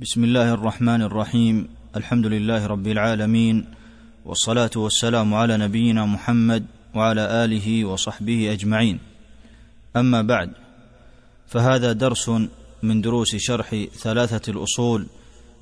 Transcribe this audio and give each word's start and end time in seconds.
بسم 0.00 0.24
الله 0.24 0.54
الرحمن 0.54 1.02
الرحيم 1.02 1.68
الحمد 1.96 2.26
لله 2.26 2.66
رب 2.66 2.86
العالمين 2.86 3.64
والصلاه 4.24 4.70
والسلام 4.76 5.34
على 5.34 5.56
نبينا 5.56 6.06
محمد 6.06 6.66
وعلى 6.94 7.44
اله 7.44 7.84
وصحبه 7.84 8.52
اجمعين 8.52 8.98
اما 9.96 10.22
بعد 10.22 10.50
فهذا 11.46 11.92
درس 11.92 12.30
من 12.82 13.00
دروس 13.00 13.36
شرح 13.36 13.76
ثلاثة 13.94 14.52
الاصول 14.52 15.06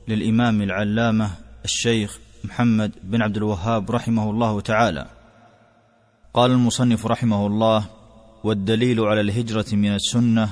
للامام 0.09 0.63
العلامه 0.63 1.31
الشيخ 1.65 2.19
محمد 2.45 2.93
بن 3.03 3.23
عبد 3.23 3.37
الوهاب 3.37 3.91
رحمه 3.91 4.31
الله 4.31 4.61
تعالى 4.61 5.07
قال 6.35 6.51
المصنف 6.51 7.07
رحمه 7.07 7.47
الله 7.47 7.85
والدليل 8.45 9.01
على 9.01 9.21
الهجره 9.21 9.67
من 9.73 9.95
السنة 9.95 10.51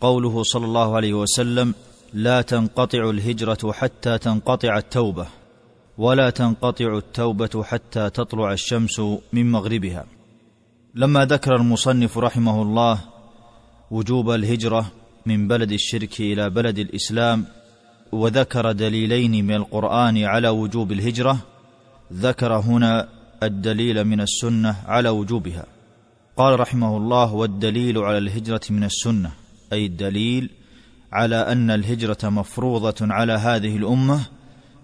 قوله 0.00 0.42
صلى 0.42 0.64
الله 0.64 0.96
عليه 0.96 1.14
وسلم 1.14 1.74
لا 2.14 2.42
تنقطع 2.42 3.10
الهجرة 3.10 3.72
حتى 3.72 4.18
تنقطع 4.18 4.78
التوبة 4.78 5.26
ولا 5.98 6.30
تنقطع 6.30 6.96
التوبة 6.96 7.62
حتى 7.62 8.10
تطلع 8.10 8.52
الشمس 8.52 9.00
من 9.32 9.50
مغربها. 9.50 10.04
لما 10.94 11.24
ذكر 11.24 11.56
المصنف 11.56 12.18
رحمه 12.18 12.62
الله 12.62 12.98
وجوب 13.90 14.30
الهجرة 14.30 14.92
من 15.26 15.48
بلد 15.48 15.72
الشرك 15.72 16.20
إلى 16.20 16.50
بلد 16.50 16.78
الإسلام 16.78 17.44
وذكر 18.12 18.72
دليلين 18.72 19.46
من 19.46 19.54
القرآن 19.54 20.24
على 20.24 20.48
وجوب 20.48 20.92
الهجرة 20.92 21.38
ذكر 22.12 22.56
هنا 22.56 23.08
الدليل 23.42 24.04
من 24.04 24.20
السنة 24.20 24.76
على 24.86 25.08
وجوبها. 25.08 25.66
قال 26.36 26.60
رحمه 26.60 26.96
الله 26.96 27.34
والدليل 27.34 27.98
على 27.98 28.18
الهجرة 28.18 28.60
من 28.70 28.84
السنة 28.84 29.30
أي 29.72 29.86
الدليل 29.86 30.50
على 31.12 31.36
أن 31.36 31.70
الهجرة 31.70 32.18
مفروضة 32.28 32.94
على 33.00 33.32
هذه 33.32 33.76
الأمة 33.76 34.20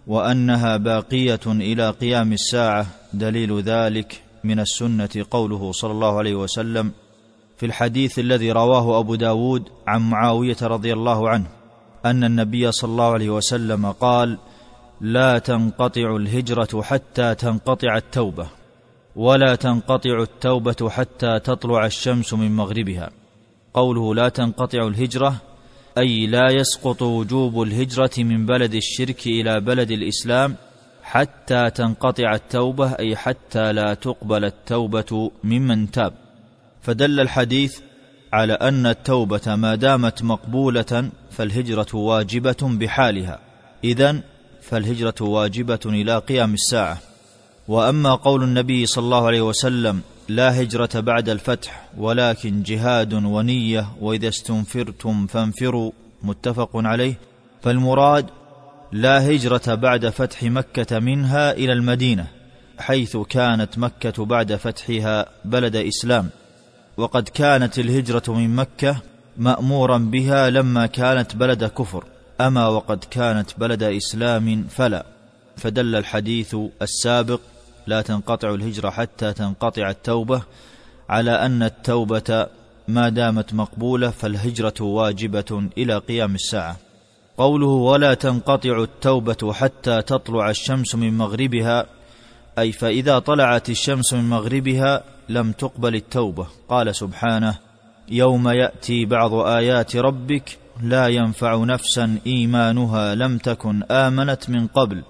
وأنها 0.06 0.76
باقية 0.76 1.40
إلى 1.46 1.90
قيام 1.90 2.32
الساعة 2.32 2.86
دليل 3.12 3.60
ذلك 3.60 4.22
من 4.44 4.60
السنة 4.60 5.24
قوله 5.30 5.72
صلى 5.72 5.92
الله 5.92 6.18
عليه 6.18 6.34
وسلم 6.34 6.92
في 7.56 7.66
الحديث 7.66 8.18
الذي 8.18 8.52
رواه 8.52 9.00
أبو 9.00 9.14
داود 9.14 9.62
عن 9.86 10.10
معاوية 10.10 10.56
رضي 10.62 10.92
الله 10.92 11.28
عنه 11.28 11.46
أن 12.06 12.24
النبي 12.24 12.72
صلى 12.72 12.90
الله 12.90 13.12
عليه 13.12 13.30
وسلم 13.30 13.86
قال 13.86 14.38
لا 15.00 15.38
تنقطع 15.38 16.16
الهجرة 16.16 16.82
حتى 16.82 17.34
تنقطع 17.34 17.96
التوبة 17.96 18.46
ولا 19.16 19.54
تنقطع 19.54 20.22
التوبة 20.22 20.90
حتى 20.90 21.40
تطلع 21.40 21.86
الشمس 21.86 22.34
من 22.34 22.56
مغربها 22.56 23.10
قوله 23.74 24.14
لا 24.14 24.28
تنقطع 24.28 24.86
الهجرة 24.86 25.34
أي 25.98 26.26
لا 26.26 26.50
يسقط 26.50 27.02
وجوب 27.02 27.62
الهجرة 27.62 28.10
من 28.18 28.46
بلد 28.46 28.74
الشرك 28.74 29.26
إلى 29.26 29.60
بلد 29.60 29.90
الإسلام 29.90 30.56
حتى 31.02 31.70
تنقطع 31.70 32.34
التوبة 32.34 32.92
أي 32.92 33.16
حتى 33.16 33.72
لا 33.72 33.94
تقبل 33.94 34.44
التوبة 34.44 35.30
ممن 35.44 35.90
تاب. 35.90 36.12
فدل 36.82 37.20
الحديث 37.20 37.78
على 38.32 38.52
أن 38.52 38.86
التوبة 38.86 39.56
ما 39.56 39.74
دامت 39.74 40.22
مقبولة 40.22 41.10
فالهجرة 41.30 41.96
واجبة 41.96 42.56
بحالها. 42.62 43.38
إذن 43.84 44.22
فالهجرة 44.62 45.14
واجبة 45.20 45.80
إلى 45.86 46.18
قيام 46.18 46.54
الساعة. 46.54 46.98
وأما 47.68 48.14
قول 48.14 48.42
النبي 48.42 48.86
صلى 48.86 49.04
الله 49.04 49.26
عليه 49.26 49.40
وسلم 49.40 50.00
لا 50.28 50.62
هجرة 50.62 51.00
بعد 51.00 51.28
الفتح 51.28 51.88
ولكن 51.98 52.62
جهاد 52.62 53.14
ونية 53.14 53.88
وإذا 54.00 54.28
استنفرتم 54.28 55.26
فانفروا 55.26 55.92
متفق 56.22 56.70
عليه. 56.74 57.14
فالمراد 57.62 58.26
لا 58.92 59.30
هجرة 59.30 59.74
بعد 59.74 60.08
فتح 60.08 60.42
مكة 60.42 60.98
منها 60.98 61.52
إلى 61.52 61.72
المدينة 61.72 62.26
حيث 62.78 63.16
كانت 63.16 63.78
مكة 63.78 64.24
بعد 64.24 64.54
فتحها 64.54 65.26
بلد 65.44 65.76
إسلام. 65.76 66.28
وقد 66.96 67.28
كانت 67.28 67.78
الهجرة 67.78 68.22
من 68.28 68.56
مكة 68.56 68.96
مأمورا 69.36 69.98
بها 69.98 70.50
لما 70.50 70.86
كانت 70.86 71.36
بلد 71.36 71.64
كفر 71.64 72.04
أما 72.40 72.68
وقد 72.68 73.04
كانت 73.10 73.50
بلد 73.58 73.82
إسلام 73.82 74.66
فلا. 74.70 75.06
فدل 75.56 75.94
الحديث 75.94 76.56
السابق 76.82 77.40
لا 77.88 78.02
تنقطع 78.02 78.54
الهجرة 78.54 78.90
حتى 78.90 79.32
تنقطع 79.32 79.90
التوبة. 79.90 80.42
على 81.08 81.30
أن 81.30 81.62
التوبة 81.62 82.46
ما 82.88 83.08
دامت 83.08 83.54
مقبولة 83.54 84.10
فالهجرة 84.10 84.74
واجبة 84.80 85.68
إلى 85.78 85.98
قيام 85.98 86.34
الساعة. 86.34 86.76
قوله 87.38 87.66
ولا 87.66 88.14
تنقطع 88.14 88.82
التوبة 88.82 89.52
حتى 89.52 90.02
تطلع 90.02 90.50
الشمس 90.50 90.94
من 90.94 91.18
مغربها 91.18 91.86
أي 92.58 92.72
فإذا 92.72 93.18
طلعت 93.18 93.70
الشمس 93.70 94.14
من 94.14 94.28
مغربها 94.28 95.02
لم 95.28 95.52
تقبل 95.52 95.94
التوبة. 95.94 96.46
قال 96.68 96.94
سبحانه 96.94 97.58
يوم 98.08 98.48
يأتي 98.48 99.04
بعض 99.04 99.34
آيات 99.34 99.96
ربك 99.96 100.58
لا 100.82 101.08
ينفع 101.08 101.64
نفسا 101.64 102.18
إيمانها 102.26 103.14
لم 103.14 103.38
تكن 103.38 103.82
آمنت 103.82 104.50
من 104.50 104.66
قبل. 104.66 105.02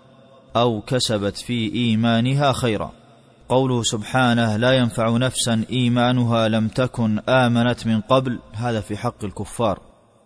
أو 0.57 0.81
كسبت 0.81 1.37
في 1.37 1.75
إيمانها 1.75 2.53
خيرا. 2.53 2.93
قوله 3.49 3.83
سبحانه 3.83 4.57
لا 4.57 4.73
ينفع 4.73 5.17
نفسا 5.17 5.65
إيمانها 5.71 6.49
لم 6.49 6.69
تكن 6.69 7.19
آمنت 7.19 7.87
من 7.87 8.01
قبل 8.01 8.39
هذا 8.53 8.81
في 8.81 8.97
حق 8.97 9.25
الكفار. 9.25 9.81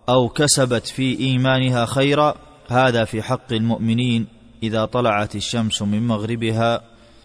أو 0.09 0.29
كسبت 0.29 0.87
في 0.87 1.21
إيمانها 1.21 1.87
خيرا 1.87 2.35
هذا 2.69 3.05
في 3.05 3.23
حق 3.23 3.53
المؤمنين. 3.53 4.27
إذا 4.63 4.85
طلعت 4.85 5.37
الشمس 5.37 5.83
من 5.83 6.07
مغربها 6.07 6.81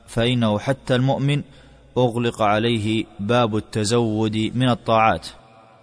فإنه 0.08 0.60
حتى 0.60 0.96
المؤمن 0.96 1.42
أغلق 1.98 2.42
عليه 2.42 3.06
باب 3.20 3.56
التزود 3.56 4.38
من 4.56 4.70
الطاعات. 4.70 5.28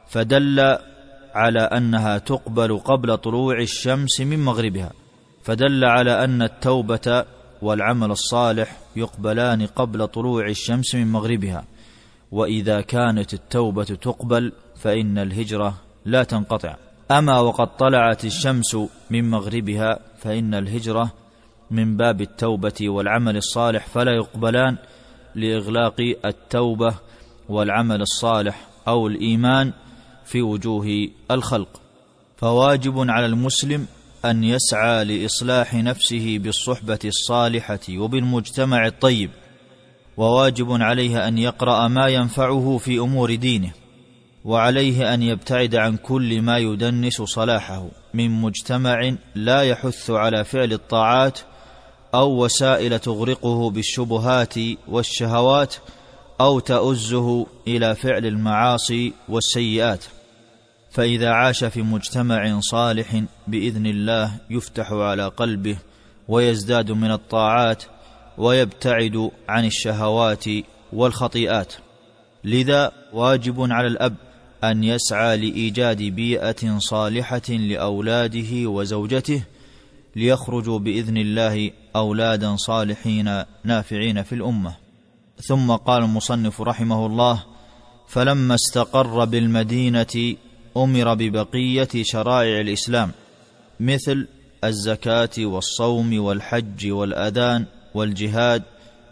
فدل 0.08 0.78
على 1.34 1.60
أنها 1.60 2.18
تقبل 2.18 2.78
قبل 2.78 3.16
طلوع 3.16 3.60
الشمس 3.60 4.20
من 4.20 4.44
مغربها. 4.44 4.92
فدل 5.44 5.84
على 5.84 6.24
أن 6.24 6.42
التوبة 6.42 7.24
والعمل 7.62 8.10
الصالح 8.10 8.76
يقبلان 8.96 9.66
قبل 9.66 10.06
طلوع 10.06 10.48
الشمس 10.48 10.94
من 10.94 11.12
مغربها 11.12 11.64
وإذا 12.32 12.80
كانت 12.80 13.34
التوبة 13.34 13.84
تقبل 13.84 14.52
فإن 14.76 15.18
الهجرة 15.18 15.74
لا 16.04 16.24
تنقطع. 16.24 16.76
أما 17.10 17.40
وقد 17.40 17.76
طلعت 17.76 18.24
الشمس 18.24 18.76
من 19.10 19.30
مغربها 19.30 19.98
فإن 20.18 20.54
الهجرة 20.54 21.12
من 21.70 21.96
باب 21.96 22.20
التوبة 22.20 22.88
والعمل 22.88 23.36
الصالح 23.36 23.86
فلا 23.86 24.12
يقبلان 24.12 24.76
لإغلاق 25.34 26.00
التوبة 26.24 26.94
والعمل 27.48 28.00
الصالح 28.00 28.66
أو 28.88 29.06
الإيمان 29.06 29.72
في 30.24 30.42
وجوه 30.42 31.08
الخلق. 31.30 31.80
فواجب 32.36 33.10
على 33.10 33.26
المسلم 33.26 33.86
أن 34.24 34.44
يسعى 34.44 35.04
لإصلاح 35.04 35.74
نفسه 35.74 36.38
بالصحبة 36.38 36.98
الصالحة 37.04 37.80
وبالمجتمع 37.90 38.86
الطيب 38.86 39.30
وواجب 40.16 40.66
عليه 40.70 41.28
أن 41.28 41.38
يقرأ 41.38 41.88
ما 41.88 42.08
ينفعه 42.08 42.78
في 42.78 42.98
أمور 42.98 43.34
دينه 43.34 43.72
وعليه 44.44 45.14
أن 45.14 45.22
يبتعد 45.22 45.74
عن 45.74 45.96
كل 45.96 46.42
ما 46.42 46.58
يدنس 46.58 47.22
صلاحه 47.22 47.86
من 48.14 48.30
مجتمع 48.30 49.14
لا 49.34 49.62
يحث 49.62 50.10
على 50.10 50.44
فعل 50.44 50.72
الطاعات 50.72 51.38
أو 52.14 52.44
وسائل 52.44 52.98
تغرقه 52.98 53.70
بالشبهات 53.70 54.54
والشهوات 54.88 55.74
أو 56.40 56.58
تؤزه 56.58 57.46
إلى 57.68 57.94
فعل 57.94 58.26
المعاصي 58.26 59.12
والسيئات. 59.28 60.04
فإذا 60.94 61.30
عاش 61.30 61.64
في 61.64 61.82
مجتمع 61.82 62.60
صالح 62.60 63.22
بإذن 63.46 63.86
الله 63.86 64.32
يفتح 64.50 64.92
على 64.92 65.28
قلبه 65.28 65.76
ويزداد 66.28 66.92
من 66.92 67.10
الطاعات 67.10 67.84
ويبتعد 68.38 69.30
عن 69.48 69.64
الشهوات 69.64 70.44
والخطيئات. 70.92 71.74
لذا 72.44 72.92
واجب 73.12 73.72
على 73.72 73.86
الأب 73.86 74.14
أن 74.64 74.84
يسعى 74.84 75.36
لإيجاد 75.36 76.02
بيئة 76.02 76.78
صالحة 76.78 77.48
لأولاده 77.48 78.66
وزوجته 78.66 79.42
ليخرجوا 80.16 80.78
بإذن 80.78 81.16
الله 81.16 81.70
أولادا 81.96 82.56
صالحين 82.56 83.42
نافعين 83.64 84.22
في 84.22 84.34
الأمة. 84.34 84.76
ثم 85.48 85.72
قال 85.72 86.02
المصنف 86.02 86.60
رحمه 86.60 87.06
الله 87.06 87.44
فلما 88.08 88.54
استقر 88.54 89.24
بالمدينة 89.24 90.36
أمر 90.76 91.14
ببقية 91.14 91.88
شرائع 92.02 92.60
الإسلام 92.60 93.10
مثل 93.80 94.28
الزكاة 94.64 95.30
والصوم 95.38 96.18
والحج 96.20 96.90
والأذان 96.90 97.66
والجهاد 97.94 98.62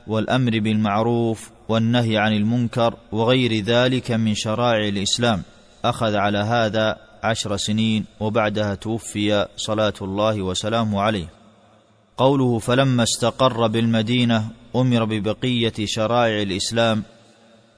والأمر 0.06 0.58
بالمعروف 0.58 1.50
والنهي 1.68 2.18
عن 2.18 2.32
المنكر 2.32 2.94
وغير 3.12 3.64
ذلك 3.64 4.10
من 4.10 4.34
شرائع 4.34 4.88
الإسلام. 4.88 5.42
أخذ 5.84 6.14
على 6.14 6.38
هذا 6.38 6.96
عشر 7.22 7.56
سنين 7.56 8.04
وبعدها 8.20 8.74
توفي 8.74 9.46
صلاة 9.56 9.94
الله 10.02 10.42
وسلامه 10.42 11.00
عليه. 11.00 11.26
قوله 12.16 12.58
فلما 12.58 13.02
استقر 13.02 13.66
بالمدينة 13.66 14.48
أمر 14.76 15.04
ببقية 15.04 15.72
شرائع 15.84 16.42
الإسلام 16.42 17.02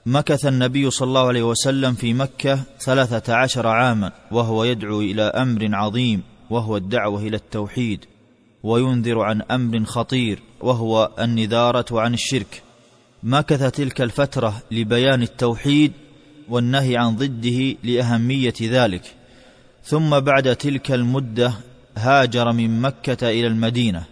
مكث 0.06 0.46
النبي 0.46 0.90
صلى 0.90 1.08
الله 1.08 1.26
عليه 1.26 1.42
وسلم 1.42 1.94
في 1.94 2.14
مكة 2.14 2.60
ثلاثة 2.80 3.34
عشر 3.34 3.66
عاما 3.66 4.12
وهو 4.30 4.64
يدعو 4.64 5.00
إلى 5.00 5.22
أمر 5.22 5.68
عظيم 5.74 6.22
وهو 6.50 6.76
الدعوة 6.76 7.22
إلى 7.22 7.36
التوحيد 7.36 8.04
وينذر 8.62 9.20
عن 9.20 9.42
أمر 9.42 9.84
خطير 9.84 10.42
وهو 10.60 11.10
النذارة 11.18 12.00
عن 12.00 12.14
الشرك. 12.14 12.62
مكث 13.22 13.70
تلك 13.70 14.00
الفترة 14.00 14.62
لبيان 14.70 15.22
التوحيد 15.22 15.92
والنهي 16.48 16.96
عن 16.96 17.16
ضده 17.16 17.76
لأهمية 17.84 18.54
ذلك. 18.62 19.14
ثم 19.84 20.20
بعد 20.20 20.56
تلك 20.56 20.92
المدة 20.92 21.52
هاجر 21.96 22.52
من 22.52 22.80
مكة 22.80 23.28
إلى 23.30 23.46
المدينة. 23.46 24.04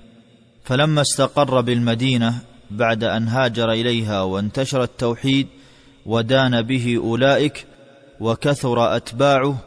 فلما 0.65 1.01
استقر 1.01 1.61
بالمدينة 1.61 2.39
بعد 2.71 3.05
أن 3.05 3.29
هاجر 3.29 3.73
إليها 3.73 4.23
وانتشر 4.23 4.83
التوحيد 4.83 5.47
ودان 6.07 6.63
به 6.63 6.97
أولئك 6.97 7.67
وكثر 8.21 8.97
أتباعه 8.97 9.59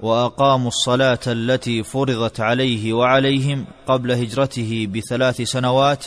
وأقاموا 0.00 0.68
الصلاة 0.68 1.18
التي 1.26 1.82
فرضت 1.82 2.40
عليه 2.40 2.92
وعليهم 2.92 3.66
قبل 3.86 4.12
هجرته 4.12 4.88
بثلاث 4.94 5.42
سنوات 5.42 6.06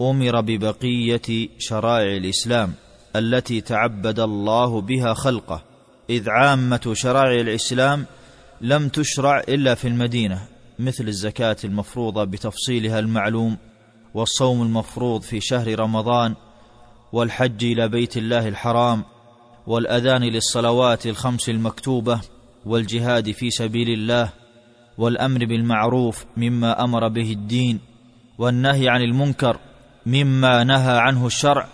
أمر 0.00 0.40
ببقية 0.40 1.48
شرائع 1.58 2.16
الإسلام 2.16 2.72
التي 3.16 3.60
تعبد 3.60 4.20
الله 4.20 4.80
بها 4.80 5.14
خلقه. 5.14 5.62
إذ 6.10 6.30
عامة 6.30 6.90
شرائع 6.92 7.40
الإسلام 7.40 8.06
لم 8.60 8.88
تشرع 8.88 9.40
إلا 9.40 9.74
في 9.74 9.88
المدينة 9.88 10.48
مثل 10.78 11.08
الزكاة 11.08 11.56
المفروضة 11.64 12.24
بتفصيلها 12.24 12.98
المعلوم 12.98 13.56
والصوم 14.14 14.62
المفروض 14.62 15.22
في 15.22 15.40
شهر 15.40 15.80
رمضان 15.80 16.34
والحج 17.14 17.64
إلى 17.64 17.88
بيت 17.88 18.16
الله 18.16 18.48
الحرام 18.48 19.04
والأذان 19.66 20.22
للصلوات 20.22 21.06
الخمس 21.06 21.48
المكتوبة 21.48 22.20
والجهاد 22.66 23.30
في 23.30 23.50
سبيل 23.50 23.90
الله 23.90 24.32
والأمر 24.98 25.44
بالمعروف 25.44 26.24
مما 26.36 26.84
أمر 26.84 27.08
به 27.08 27.32
الدين 27.32 27.80
والنهي 28.38 28.88
عن 28.88 29.02
المنكر 29.02 29.58
مما 30.06 30.64
نهى 30.64 30.98
عنه 30.98 31.26
الشرع 31.26 31.68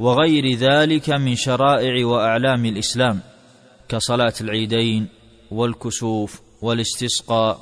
وغير 0.00 0.54
ذلك 0.54 1.10
من 1.10 1.34
شرائع 1.34 2.06
وأعلام 2.06 2.66
الإسلام 2.66 3.20
كصلاة 3.88 4.34
العيدين 4.40 5.08
والكسوف 5.50 6.40
والاستسقاء 6.62 7.60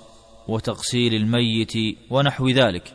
وتغسيل 0.49 1.15
الميت 1.15 1.73
ونحو 2.11 2.49
ذلك. 2.49 2.93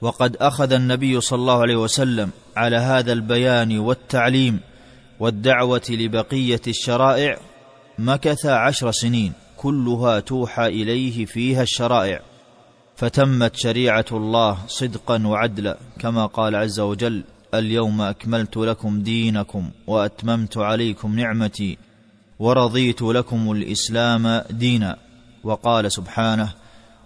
وقد 0.00 0.36
أخذ 0.36 0.72
النبي 0.72 1.20
صلى 1.20 1.38
الله 1.38 1.60
عليه 1.60 1.76
وسلم 1.76 2.30
على 2.60 2.76
هذا 2.76 3.12
البيان 3.12 3.78
والتعليم 3.78 4.60
والدعوة 5.20 5.82
لبقية 5.90 6.60
الشرائع 6.68 7.38
مكث 7.98 8.46
عشر 8.46 8.90
سنين 8.90 9.32
كلها 9.56 10.20
توحى 10.20 10.66
إليه 10.66 11.24
فيها 11.24 11.62
الشرائع 11.62 12.20
فتمت 12.96 13.56
شريعة 13.56 14.04
الله 14.12 14.58
صدقا 14.66 15.26
وعدلا 15.26 15.78
كما 15.98 16.26
قال 16.26 16.56
عز 16.56 16.80
وجل 16.80 17.24
اليوم 17.54 18.00
أكملت 18.00 18.56
لكم 18.56 19.02
دينكم 19.02 19.70
وأتممت 19.86 20.58
عليكم 20.58 21.18
نعمتي 21.18 21.78
ورضيت 22.38 23.02
لكم 23.02 23.52
الإسلام 23.52 24.42
دينا 24.50 24.96
وقال 25.44 25.92
سبحانه 25.92 26.52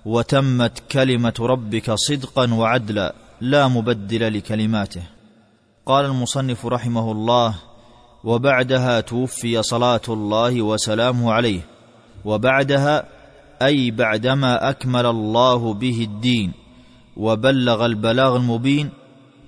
وتمت 0.05 0.83
كلمة 0.93 1.35
ربك 1.41 1.91
صدقا 1.95 2.55
وعدلا 2.55 3.15
لا 3.41 3.69
مبدل 3.69 4.39
لكلماته 4.39 5.14
قال 5.87 6.05
المصنف 6.05 6.67
رحمه 6.67 7.13
الله 7.13 7.55
وبعدها 8.25 9.01
توفي 9.01 9.63
صلاة 9.63 10.01
الله 10.09 10.63
وسلامه 10.63 11.33
عليه 11.33 11.61
وبعدها 12.25 13.05
أي 13.63 13.91
بعدما 13.91 14.71
أكمل 14.71 15.07
الله 15.07 15.75
به 15.75 16.03
الدين 16.03 16.53
وبلغ 17.17 17.87
البلاغ 17.87 18.37
المبين 18.37 18.91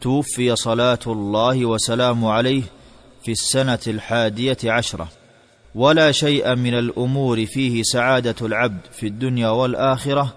توفي 0.00 0.56
صلاة 0.56 0.98
الله 1.06 1.66
وسلامه 1.66 2.30
عليه 2.30 2.62
في 3.22 3.32
السنة 3.32 3.78
الحادية 3.86 4.58
عشرة. 4.64 5.08
ولا 5.74 6.12
شيء 6.12 6.54
من 6.54 6.74
الأمور 6.74 7.46
فيه 7.46 7.82
سعادة 7.82 8.46
العبد 8.46 8.80
في 8.92 9.06
الدنيا 9.06 9.48
والآخرة 9.48 10.34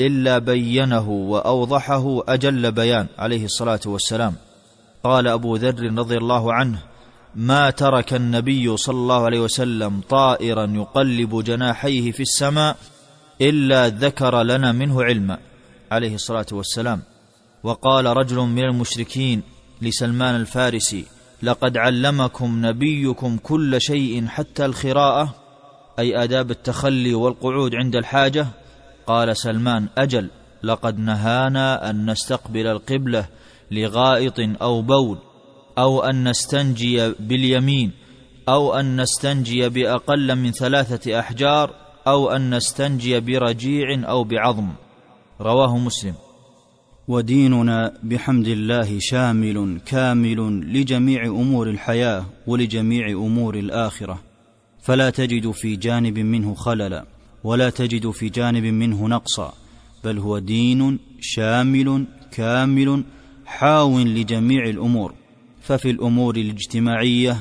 إلا 0.00 0.38
بينه 0.38 1.10
وأوضحه 1.10 2.22
أجل 2.28 2.72
بيان 2.72 3.06
عليه 3.18 3.44
الصلاة 3.44 3.80
والسلام. 3.86 4.34
قال 5.04 5.28
أبو 5.28 5.56
ذر 5.56 5.94
رضي 5.98 6.16
الله 6.16 6.52
عنه 6.52 6.78
ما 7.34 7.70
ترك 7.70 8.14
النبي 8.14 8.76
صلى 8.76 8.96
الله 8.96 9.24
عليه 9.24 9.40
وسلم 9.40 10.00
طائرا 10.08 10.66
يقلب 10.66 11.44
جناحيه 11.44 12.12
في 12.12 12.22
السماء 12.22 12.76
إلا 13.40 13.88
ذكر 13.88 14.42
لنا 14.42 14.72
منه 14.72 15.02
علما. 15.02 15.38
عليه 15.92 16.14
الصلاة 16.14 16.46
والسلام. 16.52 17.02
وقال 17.62 18.06
رجل 18.06 18.36
من 18.36 18.64
المشركين 18.64 19.42
لسلمان 19.82 20.36
الفارسي 20.36 21.04
لقد 21.42 21.76
علمكم 21.76 22.66
نبيكم 22.66 23.36
كل 23.36 23.80
شيء 23.80 24.26
حتى 24.26 24.64
الخراءة 24.64 25.34
أي 25.98 26.24
آداب 26.24 26.50
التخلي 26.50 27.14
والقعود 27.14 27.74
عند 27.74 27.96
الحاجة. 27.96 28.46
قال 29.06 29.36
سلمان 29.36 29.88
أجل 29.98 30.30
لقد 30.62 30.98
نهانا 30.98 31.90
أن 31.90 32.10
نستقبل 32.10 32.66
القبلة 32.66 33.26
لغائط 33.72 34.40
أو 34.62 34.82
بول 34.82 35.18
أو 35.78 36.00
أن 36.00 36.28
نستنجي 36.28 37.12
باليمين 37.20 37.90
أو 38.48 38.74
أن 38.74 39.00
نستنجي 39.00 39.68
بأقل 39.68 40.36
من 40.36 40.52
ثلاثة 40.52 41.20
أحجار 41.20 41.74
أو 42.06 42.30
أن 42.30 42.54
نستنجي 42.54 43.20
برجيع 43.20 44.08
أو 44.08 44.24
بعظم. 44.24 44.68
رواه 45.40 45.78
مسلم. 45.78 46.14
وديننا 47.08 47.92
بحمد 48.02 48.48
الله 48.48 48.98
شامل 48.98 49.80
كامل 49.86 50.60
لجميع 50.72 51.26
أمور 51.26 51.70
الحياة 51.70 52.24
ولجميع 52.46 53.08
أمور 53.10 53.54
الآخرة. 53.54 54.18
فلا 54.82 55.10
تجد 55.10 55.50
في 55.50 55.76
جانب 55.76 56.18
منه 56.18 56.54
خللا 56.54 57.04
ولا 57.44 57.70
تجد 57.70 58.10
في 58.10 58.28
جانب 58.28 58.64
منه 58.64 59.08
نقصا 59.08 59.52
بل 60.04 60.18
هو 60.18 60.38
دين 60.38 60.98
شامل 61.20 62.06
كامل 62.32 63.04
حاو 63.52 63.98
لجميع 63.98 64.64
الأمور 64.64 65.14
ففي 65.60 65.90
الأمور 65.90 66.36
الاجتماعية 66.36 67.36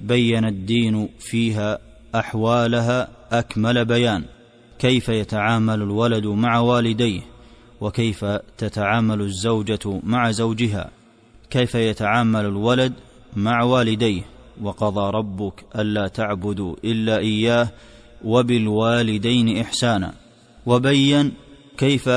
بين 0.00 0.44
الدين 0.44 1.08
فيها 1.18 1.78
أحوالها 2.14 3.08
أكمل 3.32 3.84
بيان 3.84 4.24
كيف 4.78 5.08
يتعامل 5.08 5.82
الولد 5.82 6.26
مع 6.26 6.58
والديه 6.58 7.20
وكيف 7.80 8.24
تتعامل 8.58 9.20
الزوجة 9.20 10.00
مع 10.02 10.30
زوجها 10.30 10.90
كيف 11.50 11.74
يتعامل 11.74 12.46
الولد 12.46 12.92
مع 13.36 13.62
والديه 13.62 14.22
وقضى 14.62 15.10
ربك 15.10 15.64
ألا 15.76 16.08
تعبدوا 16.08 16.76
إلا 16.84 17.18
إياه 17.18 17.68
وبالوالدين 18.24 19.58
إحسانا 19.58 20.14
وبين 20.66 21.32
كيف 21.78 22.10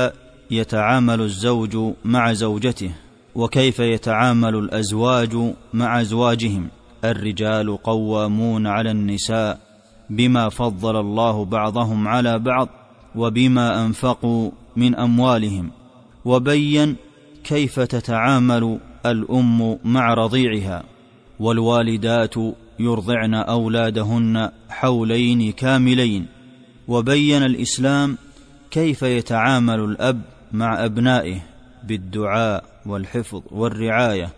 يتعامل 0.50 1.20
الزوج 1.20 1.94
مع 2.04 2.32
زوجته. 2.32 3.05
وكيف 3.36 3.78
يتعامل 3.80 4.56
الأزواج 4.56 5.54
مع 5.74 6.00
أزواجهم؟ 6.00 6.68
الرجال 7.04 7.82
قوامون 7.82 8.66
على 8.66 8.90
النساء 8.90 9.58
بما 10.10 10.48
فضل 10.48 10.96
الله 11.00 11.44
بعضهم 11.44 12.08
على 12.08 12.38
بعض 12.38 12.68
وبما 13.14 13.86
أنفقوا 13.86 14.50
من 14.76 14.94
أموالهم. 14.94 15.70
وبين 16.24 16.96
كيف 17.44 17.80
تتعامل 17.80 18.78
الأم 19.06 19.78
مع 19.84 20.14
رضيعها؟ 20.14 20.82
والوالدات 21.40 22.34
يرضعن 22.78 23.34
أولادهن 23.34 24.50
حولين 24.68 25.52
كاملين. 25.52 26.26
وبين 26.88 27.42
الإسلام 27.42 28.18
كيف 28.70 29.02
يتعامل 29.02 29.80
الأب 29.80 30.20
مع 30.52 30.84
أبنائه؟ 30.84 31.40
بالدعاء. 31.84 32.75
والحفظ 32.86 33.42
والرعاية. 33.50 34.32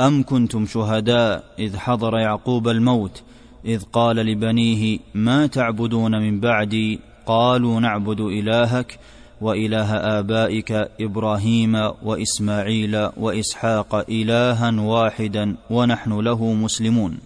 أم 0.00 0.22
كنتم 0.22 0.66
شهداء 0.66 1.44
إذ 1.58 1.76
حضر 1.76 2.18
يعقوب 2.18 2.68
الموت 2.68 3.22
إذ 3.64 3.82
قال 3.92 4.16
لبنيه 4.16 4.98
ما 5.14 5.46
تعبدون 5.46 6.20
من 6.20 6.40
بعدي؟ 6.40 7.00
قالوا 7.26 7.80
نعبد 7.80 8.20
إلهك 8.20 8.98
وإله 9.40 9.94
آبائك 9.94 10.72
إبراهيم 11.00 11.74
وإسماعيل 12.02 13.08
وإسحاق 13.16 14.10
إلها 14.10 14.80
واحدا 14.80 15.56
ونحن 15.70 16.20
له 16.20 16.52
مسلمون. 16.52 17.18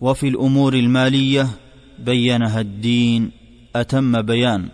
وفي 0.00 0.28
الأمور 0.28 0.74
المالية 0.74 1.48
بينها 1.98 2.60
الدين 2.60 3.30
أتم 3.76 4.22
بيان 4.22 4.68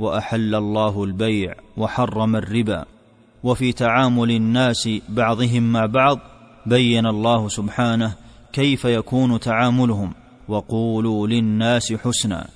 وأحل 0.00 0.54
الله 0.54 1.04
البيع 1.04 1.54
وحرم 1.76 2.36
الربا. 2.36 2.91
وفي 3.42 3.72
تعامل 3.72 4.30
الناس 4.30 4.88
بعضهم 5.08 5.72
مع 5.72 5.86
بعض 5.86 6.18
بين 6.66 7.06
الله 7.06 7.48
سبحانه 7.48 8.14
كيف 8.52 8.84
يكون 8.84 9.40
تعاملهم 9.40 10.12
وقولوا 10.48 11.26
للناس 11.26 11.92
حسنا. 11.92 12.46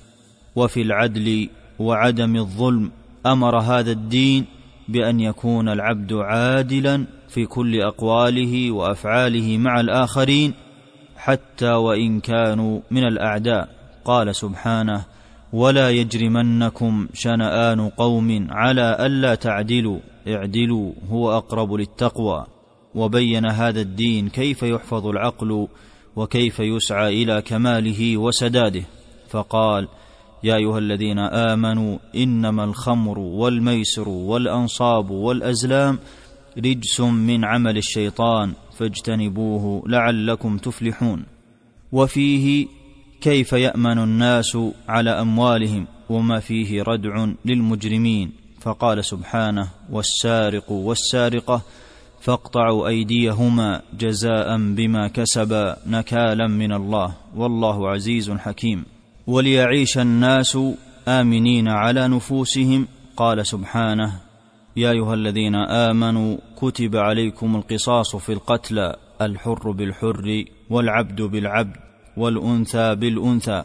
وفي 0.55 0.81
العدل 0.81 1.49
وعدم 1.79 2.35
الظلم 2.35 2.91
أمر 3.25 3.59
هذا 3.59 3.91
الدين 3.91 4.45
بأن 4.87 5.19
يكون 5.19 5.69
العبد 5.69 6.13
عادلا 6.13 7.05
في 7.29 7.45
كل 7.45 7.81
أقواله 7.81 8.71
وأفعاله 8.71 9.57
مع 9.57 9.79
الآخرين 9.79 10.53
حتى 11.17 11.71
وإن 11.71 12.19
كانوا 12.19 12.79
من 12.91 13.03
الأعداء. 13.03 13.69
قال 14.05 14.35
سبحانه 14.35 15.05
ولا 15.53 15.89
يجرمنكم 15.89 17.07
شنآن 17.13 17.89
قوم 17.89 18.47
على 18.49 18.97
ألا 18.99 19.35
تعدلوا. 19.35 19.99
اعدلوا 20.27 20.91
هو 21.09 21.37
أقرب 21.37 21.73
للتقوى 21.73 22.45
وبين 22.95 23.51
هذا 23.51 23.81
الدين 23.81 24.29
كيف 24.29 24.63
يحفظ 24.63 25.07
العقل 25.07 25.67
وكيف 26.15 26.59
يسعى 26.59 27.23
إلى 27.23 27.41
كماله 27.41 28.17
وسداده. 28.17 28.83
فقال 29.29 29.87
يا 30.43 30.55
أيها 30.55 30.77
الذين 30.77 31.19
آمنوا 31.19 31.97
إنما 32.15 32.63
الخمر 32.63 33.19
والميسر 33.19 34.09
والأنصاب 34.09 35.09
والأزلام 35.09 35.99
رجس 36.57 36.99
من 37.01 37.45
عمل 37.45 37.77
الشيطان 37.77 38.53
فاجتنبوه 38.77 39.83
لعلكم 39.87 40.57
تفلحون. 40.57 41.25
وفيه 41.91 42.67
كيف 43.21 43.53
يأمن 43.53 43.97
الناس 43.97 44.57
على 44.87 45.09
أموالهم 45.09 45.87
وما 46.09 46.39
فيه 46.39 46.83
ردع 46.83 47.27
للمجرمين. 47.45 48.46
فقال 48.67 49.05
سبحانه 49.05 49.67
والسارق 49.91 50.71
والسارقة 50.71 51.61
فاقطعوا 52.21 52.87
أيديهما 52.87 53.81
جزاء 53.99 54.57
بما 54.57 55.07
كسبا 55.07 55.77
نكالا 55.87 56.47
من 56.47 56.73
الله 56.73 57.13
والله 57.35 57.89
عزيز 57.89 58.31
حكيم. 58.31 58.85
وليعيش 59.27 59.97
الناس 59.97 60.57
آمنين 61.07 61.67
على 61.67 62.07
نفوسهم 62.07 62.87
قال 63.17 63.47
سبحانه 63.47 64.19
يا 64.75 64.91
أيها 64.91 65.13
الذين 65.13 65.55
آمنوا 65.55 66.37
كتب 66.61 66.95
عليكم 66.95 67.55
القصاص 67.55 68.15
في 68.15 68.33
القتلى 68.33 68.95
الحر 69.21 69.71
بالحر 69.71 70.43
والعبد 70.69 71.21
بالعبد 71.21 71.75
والأنثى 72.17 72.95
بالأنثى. 72.95 73.63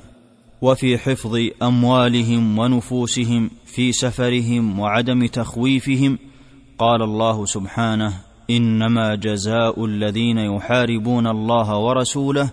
وفي 0.62 0.98
حفظ 0.98 1.38
أموالهم 1.62 2.58
ونفوسهم 2.58 3.50
في 3.66 3.92
سفرهم 3.92 4.78
وعدم 4.80 5.26
تخويفهم 5.26 6.18
قال 6.78 7.02
الله 7.02 7.46
سبحانه 7.46 8.12
إنما 8.50 9.14
جزاء 9.14 9.84
الذين 9.84 10.38
يحاربون 10.38 11.26
الله 11.26 11.78
ورسوله 11.78 12.50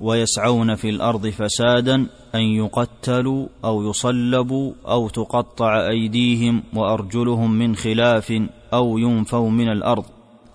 ويسعون 0.00 0.74
في 0.74 0.88
الأرض 0.88 1.28
فسادا 1.28 1.94
أن 2.34 2.40
يقتلوا 2.40 3.46
أو 3.64 3.90
يصلبوا 3.90 4.72
أو 4.88 5.08
تقطع 5.08 5.88
أيديهم 5.88 6.62
وأرجلهم 6.74 7.50
من 7.50 7.76
خلاف 7.76 8.32
أو 8.72 8.98
ينفوا 8.98 9.50
من 9.50 9.68
الأرض. 9.68 10.04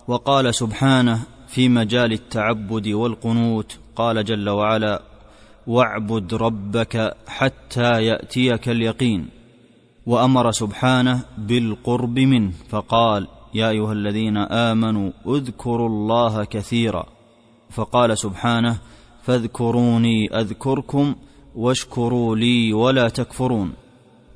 وقال 0.08 0.56
سبحانه 0.56 1.20
في 1.48 1.70
مجال 1.70 2.14
التعبد 2.14 2.88
والقنوت 2.88 3.78
قال 3.96 4.26
جل 4.26 4.50
وعلا 4.50 5.09
واعبد 5.70 6.34
ربك 6.34 7.16
حتى 7.28 8.06
يأتيك 8.06 8.70
اليقين. 8.70 9.30
وأمر 10.06 10.52
سبحانه 10.52 11.22
بالقرب 11.38 12.20
منه 12.20 12.52
فقال 12.70 13.28
يا 13.54 13.70
أيها 13.70 13.94
الذين 13.94 14.38
آمنوا 14.38 15.12
اذكروا 15.28 15.90
الله 15.90 16.44
كثيرا. 16.44 17.06
فقال 17.70 18.18
سبحانه 18.18 18.80
فاذكروني 19.24 20.40
أذكركم 20.40 21.16
واشكروا 21.56 22.36
لي 22.36 22.74
ولا 22.74 23.10
تكفرون. 23.10 23.74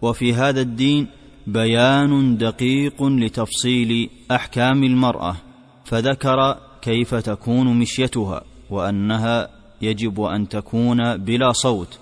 وفي 0.02 0.34
هذا 0.34 0.62
الدين 0.62 1.08
بيان 1.48 2.38
دقيق 2.38 3.04
لتفصيل 3.04 4.10
أحكام 4.32 4.84
المرأة 4.84 5.36
فذكر 5.86 6.58
كيف 6.82 7.16
تكون 7.16 7.80
مشيتها 7.80 8.42
وأنها 8.70 9.63
يجب 9.84 10.22
أن 10.22 10.50
تكون 10.50 11.18
بلا 11.18 11.52
صوت. 11.52 12.00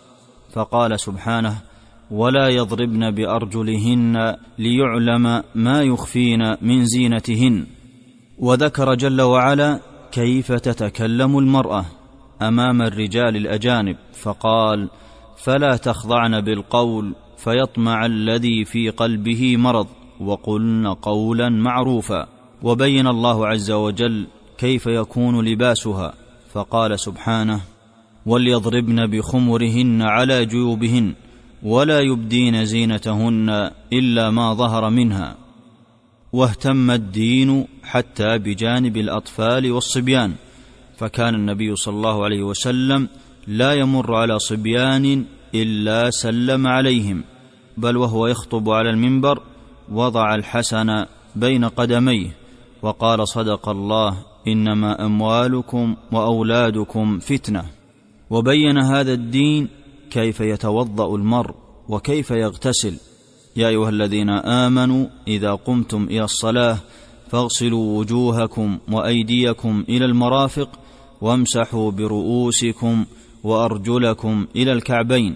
فقال 0.54 1.00
سبحانه 1.00 1.56
ولا 2.12 2.50
يضربن 2.50 3.12
بأرجلهن 3.12 4.36
ليعلم 4.60 5.44
ما 5.56 5.84
يخفين 5.84 6.56
من 6.62 6.86
زينتهن. 6.86 7.66
وذكر 8.38 8.96
جل 8.96 9.22
وعلا 9.22 9.80
كيف 10.12 10.52
تتكلم 10.52 11.38
المرأة 11.38 11.86
أمام 12.42 12.82
الرجال 12.82 13.36
الأجانب 13.36 13.96
فقال 14.14 14.90
فلا 15.38 15.78
تخضعن 15.78 16.42
بالقول 16.42 17.16
فيطمع 17.38 18.06
الذي 18.06 18.66
في 18.66 18.90
قلبه 18.90 19.58
مرض 19.58 19.88
وقلن 20.20 20.88
قولا 20.88 21.50
معروفا. 21.50 22.28
وبين 22.64 23.08
الله 23.08 23.48
عز 23.48 23.72
وجل 23.72 24.28
كيف 24.58 24.88
يكون 24.88 25.46
لباسها 25.46 26.14
فقال 26.54 27.00
سبحانه 27.00 27.62
وليضربن 28.26 29.08
بخمرهن 29.08 30.02
على 30.02 30.46
جيوبهن 30.46 31.14
ولا 31.64 32.00
يبدين 32.00 32.66
زينتهن 32.66 33.72
إلا 33.94 34.30
ما 34.30 34.54
ظهر 34.54 34.90
منها. 34.90 35.36
واهتم 36.34 36.92
الدين 36.92 37.68
حتى 37.84 38.38
بجانب 38.38 38.98
الأطفال 38.98 39.72
والصبيان. 39.72 40.34
فكان 40.98 41.36
النبي 41.36 41.76
صلى 41.76 41.96
الله 41.96 42.24
عليه 42.24 42.44
وسلم 42.44 43.08
لا 43.48 43.74
يمر 43.74 44.16
على 44.16 44.40
صبيان 44.40 45.26
إلا 45.56 46.10
سلم 46.10 46.68
عليهم 46.68 47.24
بل 47.78 47.98
وهو 47.98 48.28
يخطب 48.28 48.70
على 48.70 48.90
المنبر 48.90 49.42
وضع 49.92 50.36
الحسن 50.36 51.06
بين 51.36 51.66
قدميه 51.66 52.36
وقال 52.82 53.28
صدق 53.28 53.70
الله 53.70 54.18
إنما 54.48 55.06
أموالكم 55.06 55.96
وأولادكم 56.12 57.20
فتنة. 57.20 57.81
وبين 58.32 58.78
هذا 58.78 59.14
الدين 59.14 59.68
كيف 60.10 60.40
يتوضأ 60.40 61.16
المرء 61.16 61.56
وكيف 61.90 62.32
يغتسل. 62.32 62.98
يا 63.56 63.68
أيها 63.68 63.90
الذين 63.90 64.30
آمنوا 64.30 65.08
إذا 65.28 65.52
قمتم 65.52 66.04
إلى 66.04 66.24
الصلاة 66.24 66.78
فاغسلوا 67.30 68.00
وجوهكم 68.00 68.78
وأيديكم 68.92 69.84
إلى 69.90 70.06
المرافق 70.06 70.80
وامسحوا 71.22 71.92
برؤوسكم 71.92 73.06
وأرجلكم 73.44 74.48
إلى 74.56 74.72
الكعبين. 74.72 75.36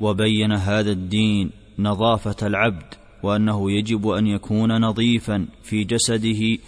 وبين 0.00 0.52
هذا 0.52 0.90
الدين 0.90 1.50
نظافة 1.78 2.46
العبد 2.46 2.94
وأنه 3.22 3.70
يجب 3.70 4.08
أن 4.08 4.26
يكون 4.26 4.80
نظيفا 4.80 5.46
في 5.62 5.84
جسده 5.84 6.58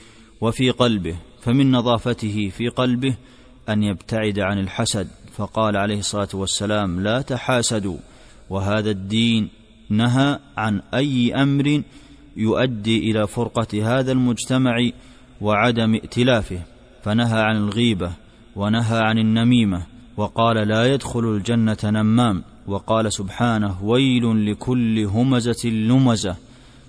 وفي 0.41 0.71
قلبه 0.71 1.17
فمن 1.41 1.71
نظافته 1.71 2.49
في 2.49 2.69
قلبه 2.69 3.17
أن 3.69 3.83
يبتعد 3.83 4.39
عن 4.39 4.59
الحسد. 4.59 5.09
فقال 5.39 5.77
عليه 5.77 5.99
الصلاة 5.99 6.29
والسلام 6.35 7.01
لا 7.01 7.21
تحاسدوا 7.21 7.97
وهذا 8.51 8.91
الدين 8.91 9.49
نهى 9.91 10.39
عن 10.57 10.83
أي 10.95 11.35
أمر 11.35 11.83
يؤدي 12.37 13.11
إلى 13.11 13.27
فرقة 13.27 13.99
هذا 13.99 14.13
المجتمع 14.13 14.91
وعدم 15.41 15.95
ائتلافه 15.95 16.61
فنهى 17.03 17.41
عن 17.41 17.57
الغيبة 17.57 18.13
ونهى 18.57 18.99
عن 18.99 19.19
النميمة 19.19 19.87
وقال 20.17 20.69
لا 20.69 20.95
يدخل 20.95 21.25
الجنة 21.25 21.79
نمام 21.85 22.43
وقال 22.67 23.13
سبحانه 23.13 23.85
ويل 23.85 24.51
لكل 24.51 25.05
همزة 25.05 25.69
لمزة 25.69 26.37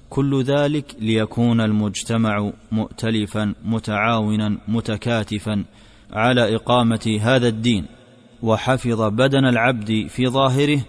كل 0.09 0.43
ذلك 0.43 0.95
ليكون 0.99 1.61
المجتمع 1.61 2.51
مؤتلفا 2.71 3.53
متعاونا 3.65 4.57
متكاتفا 4.67 5.63
على 6.11 6.55
إقامة 6.55 7.19
هذا 7.21 7.47
الدين. 7.47 7.98
وحفظ 8.43 9.01
بدن 9.01 9.45
العبد 9.45 10.07
في 10.09 10.27
ظاهره 10.27 10.81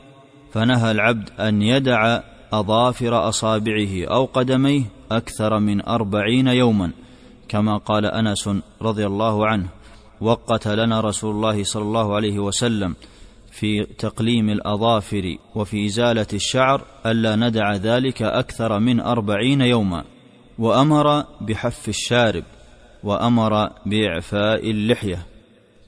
فنهى 0.52 0.90
العبد 0.90 1.30
أن 1.40 1.62
يدع 1.62 2.20
أظافر 2.52 3.28
أصابعه 3.28 4.04
أو 4.04 4.24
قدميه 4.24 4.82
أكثر 5.12 5.58
من 5.58 5.86
أربعين 5.86 6.46
يوما 6.46 6.90
كما 7.48 7.76
قال 7.76 8.06
أنس 8.06 8.50
رضي 8.82 9.06
الله 9.06 9.46
عنه 9.46 9.68
وقت 10.20 10.68
لنا 10.68 11.00
رسول 11.00 11.34
الله 11.34 11.64
صلى 11.64 11.82
الله 11.82 12.14
عليه 12.14 12.38
وسلم 12.38 12.94
في 13.50 13.84
تقليم 13.84 14.50
الأظافر 14.50 15.36
وفي 15.54 15.86
إزالة 15.86 16.26
الشعر 16.32 16.82
ألا 17.06 17.36
ندع 17.36 17.74
ذلك 17.74 18.22
أكثر 18.22 18.78
من 18.78 19.00
أربعين 19.00 19.60
يوما 19.60 20.04
وأمر 20.58 21.24
بحف 21.40 21.88
الشارب 21.88 22.44
وأمر 23.04 23.70
بإعفاء 23.86 24.70
اللحية. 24.70 25.26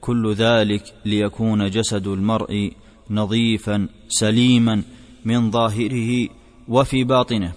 كل 0.03 0.33
ذلك 0.33 0.83
ليكون 1.05 1.69
جسد 1.69 2.07
المرء 2.07 2.71
نظيفا 3.09 3.87
سليما 4.09 4.83
من 5.25 5.51
ظاهره 5.51 6.27
وفي 6.67 7.03
باطنه. 7.03 7.53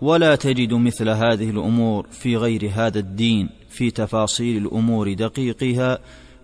ولا 0.00 0.34
تجد 0.34 0.74
مثل 0.74 1.08
هذه 1.08 1.50
الأمور 1.50 2.06
في 2.10 2.36
غير 2.36 2.70
هذا 2.74 2.98
الدين 2.98 3.48
في 3.70 3.90
تفاصيل 3.90 4.56
الأمور 4.66 5.12
دقيقها 5.12 5.98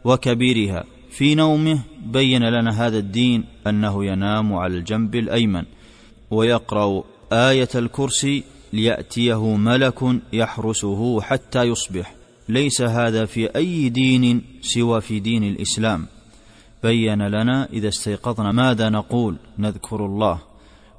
وكبيرها. 0.05 0.85
في 1.11 1.35
نومه 1.35 1.79
بين 2.07 2.43
لنا 2.43 2.87
هذا 2.87 2.99
الدين 2.99 3.45
أنه 3.67 4.05
ينام 4.05 4.55
على 4.55 4.75
الجنب 4.77 5.15
الأيمن 5.15 5.65
ويقرأ 6.31 7.05
آية 7.33 7.69
الكرسي 7.75 8.43
ليأتيه 8.73 9.57
ملك 9.57 10.01
يحرسه 10.33 11.21
حتى 11.21 11.63
يصبح. 11.63 12.16
ليس 12.49 12.83
هذا 12.83 13.25
في 13.25 13.57
أي 13.57 13.89
دين 13.89 14.43
سوى 14.61 15.01
في 15.01 15.21
دين 15.21 15.45
الإسلام. 15.45 16.07
بين 16.83 17.23
لنا 17.23 17.69
إذا 17.73 17.89
استيقظنا 17.89 18.53
ماذا 18.53 18.89
نقول؟ 18.89 19.37
نذكر 19.59 20.07
الله. 20.07 20.39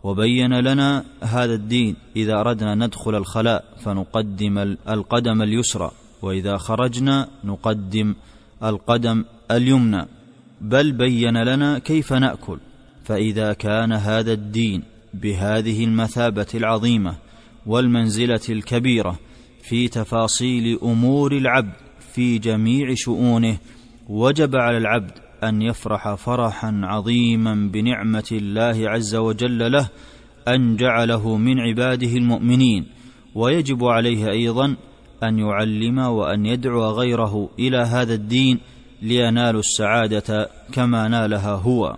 وبين 0.04 0.60
لنا 0.60 1.04
هذا 1.24 1.54
الدين. 1.54 1.96
إذا 2.16 2.40
أردنا 2.40 2.76
ندخل 2.76 3.16
الخلاء 3.16 3.66
فنقدم 3.84 4.58
القدم 4.90 5.42
اليسرى. 5.42 5.92
وإذا 6.22 6.58
خرجنا 6.58 7.28
نقدم 7.44 8.16
القدم 8.64 9.26
اليمنى. 9.52 10.06
بل 10.62 10.92
بين 10.92 11.44
لنا 11.44 11.80
كيف 11.80 12.14
نأكل. 12.14 12.58
فإذا 13.06 13.54
كان 13.54 13.94
هذا 13.94 14.34
الدين 14.34 14.84
بهذه 15.14 15.84
المثابة 15.86 16.48
العظيمة 16.56 17.16
والمنزلة 17.66 18.42
الكبيرة 18.50 19.20
في 19.70 19.88
تفاصيل 19.88 20.80
أمور 20.84 21.32
العبد 21.32 21.74
في 22.14 22.38
جميع 22.38 22.94
شؤونه 22.96 23.58
وجب 24.10 24.56
على 24.56 24.78
العبد 24.78 25.12
أن 25.44 25.62
يفرح 25.62 26.14
فرحا 26.14 26.82
عظيما 26.84 27.70
بنعمة 27.74 28.28
الله 28.32 28.90
عز 28.90 29.16
وجل 29.16 29.72
له 29.72 29.90
أن 30.48 30.76
جعله 30.76 31.38
من 31.38 31.60
عباده 31.60 32.08
المؤمنين. 32.08 32.86
ويجب 33.36 33.84
عليه 33.84 34.30
أيضا 34.30 34.76
أن 35.24 35.40
يعلم 35.40 36.00
وأن 36.00 36.46
يدعو 36.46 36.92
غيره 36.92 37.50
إلى 37.60 37.78
هذا 37.78 38.14
الدين 38.14 38.60
لينالوا 39.02 39.60
السعادة 39.60 40.50
كما 40.74 41.08
نالها 41.08 41.54
هو. 41.54 41.98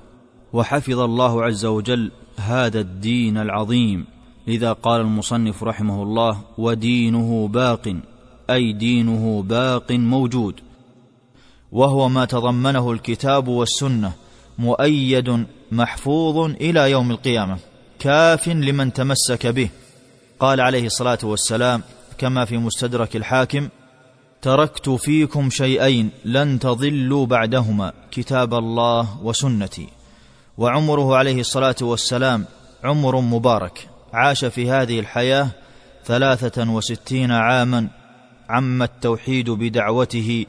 وحفظ 0.54 1.00
الله 1.00 1.44
عز 1.44 1.66
وجل 1.66 2.12
هذا 2.38 2.80
الدين 2.80 3.38
العظيم. 3.38 4.06
لذا 4.50 4.74
قال 4.74 5.02
المصنف 5.02 5.64
رحمه 5.64 6.04
الله 6.04 6.42
ودينه 6.58 7.48
باق 7.48 7.96
أي 8.50 8.74
دينه 8.74 9.44
باق 9.44 9.92
موجود. 9.92 10.56
وهو 11.72 12.10
ما 12.10 12.26
تضمنه 12.26 12.92
الكتاب 12.92 13.48
والسنة 13.48 14.12
مؤيد 14.58 15.46
محفوظ 15.72 16.38
إلى 16.38 16.92
يوم 16.92 17.12
القيامة 17.12 17.58
كاف 18.00 18.48
لمن 18.48 18.94
تمسك 18.94 19.48
به. 19.48 19.70
قال 20.40 20.62
عليه 20.62 20.86
الصلاة 20.86 21.20
والسلام 21.24 21.84
كما 22.18 22.46
في 22.46 22.58
مستدرك 22.58 23.16
الحاكم 23.16 23.70
تركت 24.42 24.90
فيكم 24.90 25.50
شيئين 25.50 26.10
لن 26.26 26.60
تضلوا 26.60 27.26
بعدهما 27.26 27.94
كتاب 28.12 28.54
الله 28.54 29.24
وسنتي. 29.24 29.88
وعمره 30.58 31.16
عليه 31.16 31.40
الصلاة 31.40 31.76
والسلام 31.82 32.46
عمر 32.84 33.22
مبارك. 33.22 33.90
عاش 34.14 34.46
في 34.46 34.72
هذه 34.72 35.00
الحياة 35.00 35.48
ثلاثة 36.06 36.72
وستين 36.72 37.32
عاما 37.32 37.88
عم 38.50 38.84
التوحيد 38.84 39.50
بدعوته 39.50 40.46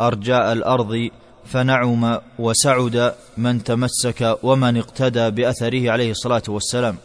أرجاء 0.00 0.52
الأرض 0.52 1.08
فنعم 1.44 2.18
وسعد 2.38 3.14
من 3.36 3.64
تمسك 3.64 4.38
ومن 4.42 4.76
اقتدى 4.76 5.30
بأثره 5.30 5.90
عليه 5.90 6.10
الصلاة 6.10 6.42
والسلام. 6.48 6.96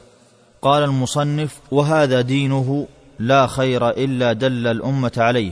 قال 0.61 0.83
المصنف 0.83 1.59
وهذا 1.71 2.21
دينه 2.21 2.87
لا 3.19 3.47
خير 3.47 3.89
إلا 3.89 4.33
دل 4.33 4.67
الأمة 4.67 5.11
عليه 5.17 5.51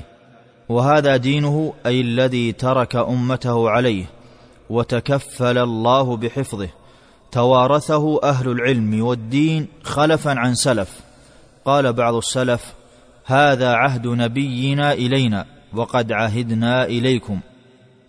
وهذا 0.70 1.18
دينه 1.18 1.74
أي 1.86 2.02
الذي 2.02 2.52
ترك 2.52 2.96
أمته 2.96 3.70
عليه 3.70 4.06
وتكفل 4.70 5.58
الله 5.58 6.18
بحفظه 6.18 6.70
توارثه 7.38 8.20
أهل 8.24 8.50
العلم 8.50 9.04
والدين 9.04 9.68
خلفا 9.84 10.34
عن 10.38 10.56
سلف. 10.56 11.02
قال 11.66 11.94
بعض 11.94 12.16
السلف 12.16 12.74
هذا 13.26 13.74
عهد 13.74 14.08
نبينا 14.08 14.94
إلينا 14.94 15.46
وقد 15.74 16.12
عهدنا 16.12 16.86
إليكم 16.86 17.40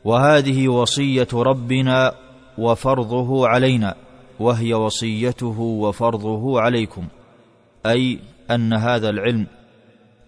وهذه 0.05 0.69
وصية 0.69 1.29
ربنا 1.35 2.13
وفرضه 2.59 3.49
علينا 3.49 3.95
وهي 4.41 4.75
وصيته 4.75 5.61
وفرضه 5.61 6.61
عليكم. 6.61 7.05
أي 7.87 8.19
أن 8.51 8.73
هذا 8.73 9.09
العلم 9.09 9.47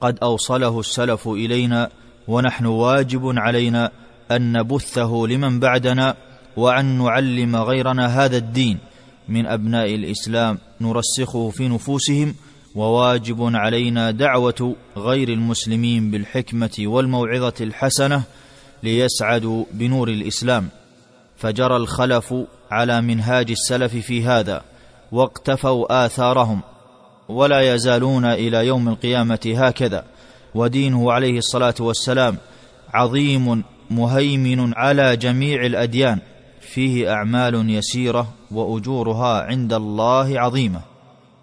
قد 0.01 0.19
أوصله 0.23 0.81
السلف 0.81 1.29
إلينا 1.29 1.91
ونحن 2.29 2.67
واجب 2.67 3.33
علينا 3.37 3.91
أن 4.31 4.53
نبثه 4.59 5.27
لمن 5.29 5.61
بعدنا 5.61 6.15
وأن 6.57 6.99
نعلم 6.99 7.57
غيرنا 7.57 8.25
هذا 8.25 8.37
الدين. 8.37 8.90
من 9.31 9.47
أبناء 9.47 9.95
الإسلام 9.95 10.59
نرسخه 10.81 11.51
في 11.51 11.69
نفوسهم 11.69 12.35
وواجب 12.75 13.37
علينا 13.41 14.11
دعوة 14.11 14.77
غير 14.97 15.29
المسلمين 15.29 16.11
بالحكمة 16.11 16.71
والموعظة 16.79 17.55
الحسنة 17.61 18.23
ليسعدوا 18.83 19.65
بنور 19.73 20.09
الإسلام. 20.09 20.69
فجرى 21.37 21.77
الخلف 21.77 22.35
على 22.71 23.01
منهاج 23.01 23.51
السلف 23.51 23.97
في 23.97 24.25
هذا 24.25 24.63
واقتفوا 25.13 26.07
آثارهم 26.07 26.61
ولا 27.29 27.75
يزالون 27.75 28.25
إلى 28.25 28.67
يوم 28.67 28.89
القيامة 28.89 29.55
هكذا. 29.57 30.05
ودينه 30.55 31.13
عليه 31.13 31.39
الصلاة 31.39 31.75
والسلام 31.81 32.37
عظيم 32.95 33.65
مهيمن 33.91 34.75
على 34.75 35.17
جميع 35.17 35.67
الأديان 35.67 36.19
فيه 36.61 37.13
أعمال 37.13 37.71
يسيرة 37.71 38.40
وأجورها 38.51 39.43
عند 39.43 39.73
الله 39.73 40.41
عظيمة. 40.41 40.81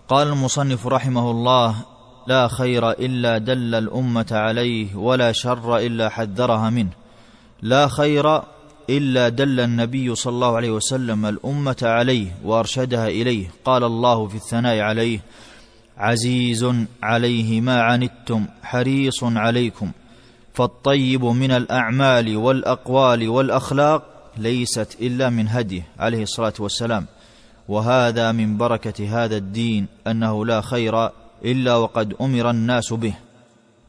قال 0.07 0.27
المصنف 0.27 0.87
رحمه 0.87 1.31
الله 1.31 1.75
لا 2.27 2.47
خير 2.47 2.91
إلا 2.91 3.37
دل 3.37 3.75
الأمة 3.75 4.25
عليه 4.31 4.95
ولا 4.95 5.31
شر 5.31 5.77
إلا 5.77 6.09
حذرها 6.09 6.69
منه. 6.69 6.89
لا 7.61 7.87
خير 7.87 8.41
إلا 8.89 9.29
دل 9.29 9.59
النبي 9.59 10.15
صلى 10.15 10.33
الله 10.33 10.55
عليه 10.55 10.71
وسلم 10.71 11.25
الأمة 11.25 11.77
عليه 11.81 12.37
وأرشدها 12.43 13.07
إليه. 13.07 13.51
قال 13.65 13.83
الله 13.83 14.27
في 14.27 14.35
الثناء 14.35 14.79
عليه 14.79 15.19
عزيز 15.97 16.65
عليه 17.03 17.61
ما 17.61 17.81
عنتم 17.81 18.45
حريص 18.63 19.23
عليكم. 19.23 19.91
فالطيب 20.53 21.25
من 21.25 21.51
الأعمال 21.51 22.37
والأقوال 22.37 23.29
والأخلاق 23.29 24.16
ليست 24.39 24.97
إلا 25.01 25.29
من 25.29 25.47
هديه 25.47 25.83
عليه 25.99 26.23
الصلاة 26.23 26.53
والسلام. 26.59 27.05
وهذا 27.67 28.31
من 28.31 28.57
بركة 28.57 29.23
هذا 29.23 29.37
الدين 29.37 29.87
أنه 30.07 30.45
لا 30.45 30.61
خير 30.61 31.09
إلا 31.45 31.75
وقد 31.75 32.13
أمر 32.21 32.49
الناس 32.49 32.93
به. 32.93 33.13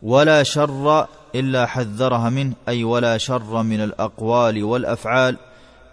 ولا 0.02 0.42
شر 0.42 1.06
إلا 1.34 1.66
حذرها 1.66 2.30
منه 2.30 2.52
أي 2.68 2.84
ولا 2.84 3.18
شر 3.18 3.62
من 3.62 3.80
الأقوال 3.80 4.64
والأفعال 4.64 5.36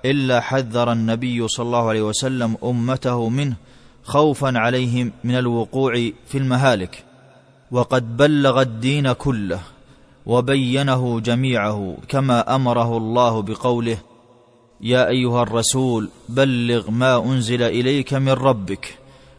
إلا 0.06 0.42
حذر 0.42 0.92
النبي 0.92 1.48
صلى 1.48 1.66
الله 1.66 1.90
عليه 1.90 2.02
وسلم 2.02 2.58
أمته 2.64 3.30
منه 3.30 3.56
خوفا 4.04 4.54
عليهم 4.56 5.12
من 5.24 5.36
الوقوع 5.36 5.94
في 6.28 6.38
المهالك. 6.38 7.04
وقد 7.72 8.18
بلغ 8.18 8.62
الدين 8.62 9.12
كله 9.12 9.60
وبينه 10.26 11.20
جميعه 11.20 11.98
كما 12.08 12.56
أمره 12.56 12.98
الله 12.98 13.42
بقوله 13.42 13.98
يا 14.82 15.08
أيها 15.08 15.44
الرسول 15.44 16.10
بلغ 16.30 16.92
ما 16.92 17.26
أنزل 17.26 17.62
إليك 17.62 18.14
من 18.14 18.30
ربك 18.30 18.98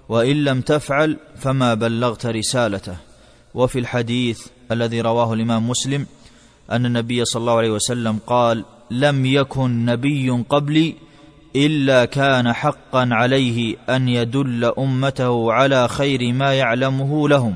وإن 0.08 0.44
لم 0.44 0.60
تفعل 0.60 1.16
فما 1.36 1.74
بلغت 1.74 2.26
رسالته. 2.26 2.96
وفي 3.54 3.78
الحديث 3.78 4.46
الذي 4.72 5.00
رواه 5.00 5.32
الإمام 5.32 5.70
مسلم 5.70 6.06
أن 6.70 6.86
النبي 6.86 7.24
صلى 7.24 7.40
الله 7.40 7.56
عليه 7.56 7.70
وسلم 7.70 8.18
قال 8.26 8.64
لم 8.90 9.26
يكن 9.26 9.84
نبي 9.84 10.30
قبلي 10.30 10.94
إلا 11.56 12.04
كان 12.04 12.52
حقا 12.52 13.08
عليه 13.12 13.76
أن 13.90 14.08
يدل 14.08 14.64
أمته 14.64 15.52
على 15.52 15.88
خير 15.88 16.32
ما 16.32 16.54
يعلمه 16.54 17.28
لهم 17.28 17.54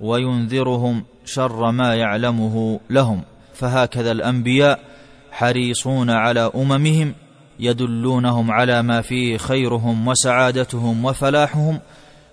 وينذرهم 0.00 1.04
شر 1.24 1.70
ما 1.70 1.94
يعلمه 1.94 2.80
لهم. 2.90 3.22
فهكذا 3.54 4.12
الأنبياء 4.12 4.95
حريصون 5.36 6.10
على 6.10 6.50
أممهم 6.54 7.14
يدلونهم 7.60 8.50
على 8.50 8.82
ما 8.82 9.00
فيه 9.00 9.36
خيرهم 9.36 10.08
وسعادتهم 10.08 11.04
وفلاحهم 11.04 11.80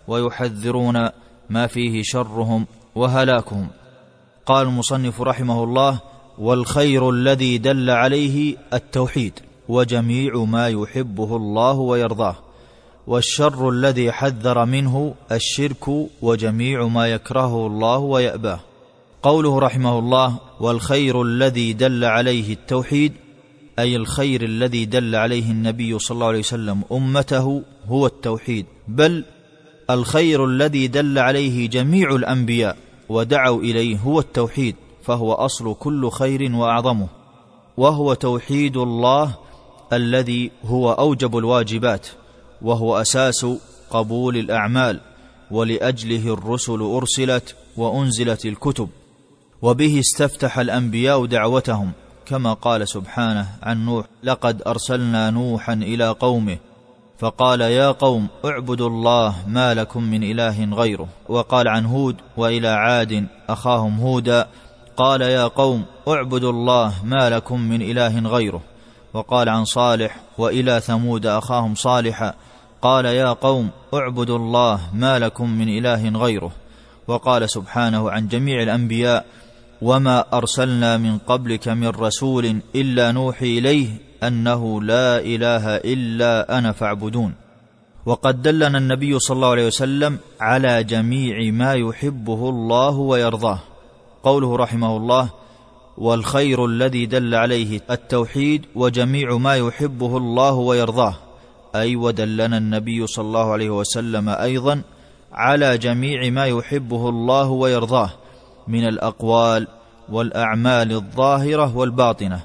ويحذرون 0.08 1.10
ما 1.50 1.68
فيه 1.68 2.02
شرهم 2.04 2.66
وهلاكهم. 2.96 3.68
قال 4.46 4.68
المصنف 4.68 5.22
رحمه 5.22 5.64
الله 5.64 6.00
والخير 6.38 7.10
الذي 7.10 7.58
دل 7.58 7.90
عليه 7.90 8.56
التوحيد 8.74 9.40
وجميع 9.70 10.44
ما 10.44 10.68
يحبه 10.70 11.36
الله 11.36 11.74
ويرضاه 11.74 12.36
والشر 13.08 13.70
الذي 13.70 14.12
حذر 14.12 14.66
منه 14.66 15.16
الشرك 15.32 15.88
وجميع 16.22 16.88
ما 16.88 17.08
يكرهه 17.08 17.68
الله 17.68 17.98
ويأباه. 17.98 18.60
قوله 19.24 19.60
رحمه 19.60 20.00
الله 20.00 20.38
والخير 20.60 21.22
الذي 21.22 21.74
دل 21.74 22.06
عليه 22.06 22.54
التوحيد 22.54 23.14
أي 23.80 23.96
الخير 23.96 24.44
الذي 24.44 24.86
دل 24.86 25.16
عليه 25.16 25.52
النبي 25.52 26.00
صلى 26.00 26.16
الله 26.16 26.28
عليه 26.28 26.40
وسلم 26.40 26.84
أمته 26.92 27.62
هو 27.88 28.06
التوحيد. 28.06 28.66
بل 28.88 29.26
الخير 29.90 30.46
الذي 30.46 30.88
دل 30.88 31.20
عليه 31.20 31.70
جميع 31.70 32.16
الأنبياء 32.16 32.78
ودعوا 33.10 33.62
إليه 33.62 33.98
هو 33.98 34.20
التوحيد 34.20 34.76
فهو 35.04 35.34
أصل 35.34 35.76
كل 35.76 36.10
خير 36.10 36.56
وأعظمه 36.56 37.08
وهو 37.78 38.14
توحيد 38.14 38.78
الله 38.78 39.36
الذي 39.94 40.52
هو 40.66 40.92
أوجب 40.92 41.38
الواجبات 41.38 42.08
وهو 42.62 43.02
أساس 43.02 43.46
قبول 43.90 44.38
الأعمال 44.38 45.00
ولأجله 45.52 46.34
الرسل 46.34 46.82
أرسلت 46.82 47.56
وأنزلت 47.78 48.46
الكتب. 48.46 48.90
وبه 49.64 50.00
استفتح 50.00 50.60
الأنبياء 50.60 51.26
دعوتهم 51.26 51.92
كما 52.26 52.54
قال 52.54 52.88
سبحانه 52.88 53.48
عن 53.64 53.86
نوح 53.86 54.06
لقد 54.24 54.62
أرسلنا 54.68 55.30
نوحا 55.30 55.74
إلى 55.74 56.10
قومه 56.10 56.58
فقال 57.20 57.62
يا 57.62 57.92
قوم 57.92 58.28
اعبدوا 58.46 58.90
الله 58.90 59.36
ما 59.48 59.74
لكم 59.74 60.04
من 60.04 60.24
إله 60.24 60.66
غيره. 60.66 61.08
وقال 61.30 61.68
عن 61.68 61.86
هود 61.86 62.16
وإلى 62.38 62.68
عاد 62.68 63.28
أخاهم 63.50 64.00
هودا 64.00 64.48
قال 64.98 65.22
يا 65.22 65.48
قوم 65.48 65.86
اعبدوا 66.08 66.52
الله 66.52 66.94
ما 67.04 67.30
لكم 67.30 67.60
من 67.60 67.82
إله 67.82 68.20
غيره. 68.30 68.62
وقال 69.14 69.50
عن 69.50 69.66
صالح 69.66 70.20
وإلى 70.38 70.80
ثمود 70.80 71.26
أخاهم 71.26 71.76
صالحا 71.76 72.34
قال 72.82 73.06
يا 73.06 73.34
قوم 73.34 73.70
اعبدوا 73.94 74.38
الله 74.38 74.80
ما 74.94 75.20
لكم 75.20 75.50
من 75.50 75.70
إله 75.78 76.10
غيره. 76.10 76.52
وقال 77.08 77.50
سبحانه 77.50 78.12
عن 78.12 78.28
جميع 78.28 78.64
الأنبياء 78.64 79.26
وما 79.84 80.26
ارسلنا 80.38 80.98
من 80.98 81.18
قبلك 81.18 81.68
من 81.68 81.88
رسول 81.88 82.60
الا 82.76 83.12
نوحي 83.12 83.58
اليه 83.58 83.88
انه 84.24 84.82
لا 84.82 85.20
اله 85.20 85.76
الا 85.76 86.58
أنا 86.58 86.72
فاعبدون 86.72 87.34
وقد 88.06 88.42
دلنا 88.42 88.78
النبي 88.78 89.20
صلى 89.20 89.36
الله 89.36 89.50
عليه 89.50 89.68
وسلم 89.68 90.18
على 90.40 90.84
جميع 90.84 91.52
ما 91.52 91.74
يحبه 91.74 92.50
الله 92.50 92.98
ويرضاه 92.98 93.60
قوله 94.24 94.56
رحمه 94.56 94.98
الله 94.98 95.30
والخير 95.98 96.66
الذي 96.66 97.06
دل 97.06 97.36
عليه 97.36 97.82
التوحيد 97.92 98.66
وجميع 98.76 99.38
ما 99.38 99.56
يحبه 99.56 100.18
الله 100.18 100.54
ويرضاه 100.54 101.16
أي 101.76 101.96
ودلنا 101.96 102.58
النبي 102.58 103.08
صلى 103.08 103.26
الله 103.26 103.52
عليه 103.52 103.70
وسلم 103.70 104.30
أيضا 104.30 104.82
على 105.34 105.78
جميع 105.78 106.30
ما 106.30 106.46
يحبه 106.46 107.10
الله 107.10 107.50
ويرضاه 107.50 108.23
من 108.68 108.88
الأقوال 108.88 109.68
والأعمال 110.10 110.92
الظاهرة 110.92 111.78
والباطنة. 111.78 112.40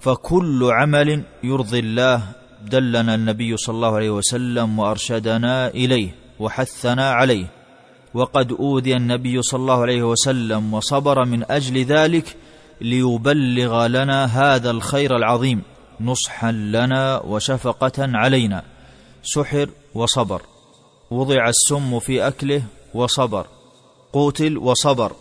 فكل 0.00 0.70
عمل 0.72 1.22
يرضي 1.42 1.78
الله 1.78 2.22
دلنا 2.70 3.14
النبي 3.14 3.56
صلى 3.56 3.74
الله 3.74 3.96
عليه 3.96 4.10
وسلم 4.10 4.78
وأرشدنا 4.78 5.68
إليه 5.68 6.14
وحثنا 6.40 7.10
عليه. 7.10 7.46
وقد 8.14 8.52
أوذي 8.52 8.96
النبي 8.96 9.42
صلى 9.42 9.60
الله 9.60 9.82
عليه 9.82 10.02
وسلم 10.02 10.74
وصبر 10.74 11.24
من 11.24 11.50
أجل 11.50 11.84
ذلك 11.84 12.36
ليبلغ 12.80 13.86
لنا 13.86 14.24
هذا 14.24 14.70
الخير 14.70 15.16
العظيم 15.16 15.62
نصحا 16.00 16.52
لنا 16.52 17.20
وشفقة 17.20 17.92
علينا. 17.98 18.62
سحر 19.22 19.68
وصبر. 19.94 20.42
وضع 21.10 21.48
السم 21.48 21.98
في 21.98 22.26
أكله 22.28 22.62
وصبر. 22.94 23.46
قوتل 24.12 24.58
وصبر. 24.58 25.12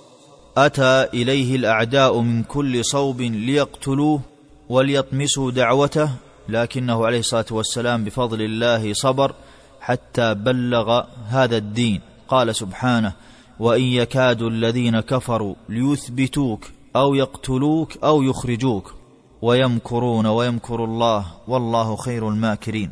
أتى 0.57 1.07
إليه 1.13 1.55
الأعداء 1.55 2.19
من 2.19 2.43
كل 2.43 2.85
صوب 2.85 3.21
ليقتلوه 3.21 4.21
وليطمسوا 4.69 5.51
دعوته 5.51 6.09
لكنه 6.49 7.05
عليه 7.05 7.19
الصلاة 7.19 7.45
والسلام 7.51 8.03
بفضل 8.03 8.41
الله 8.41 8.93
صبر 8.93 9.35
حتى 9.81 10.33
بلغ 10.33 11.03
هذا 11.27 11.57
الدين. 11.57 12.01
قال 12.27 12.55
سبحانه 12.55 13.13
وإن 13.59 13.81
يكاد 13.81 14.41
الذين 14.41 14.99
كفروا 14.99 15.55
ليثبتوك 15.69 16.65
أو 16.95 17.15
يقتلوك 17.15 17.97
أو 18.03 18.23
يخرجوك 18.23 18.93
ويمكرون 19.41 20.25
ويمكر 20.25 20.85
الله 20.85 21.25
والله 21.47 21.95
خير 21.95 22.29
الماكرين. 22.29 22.91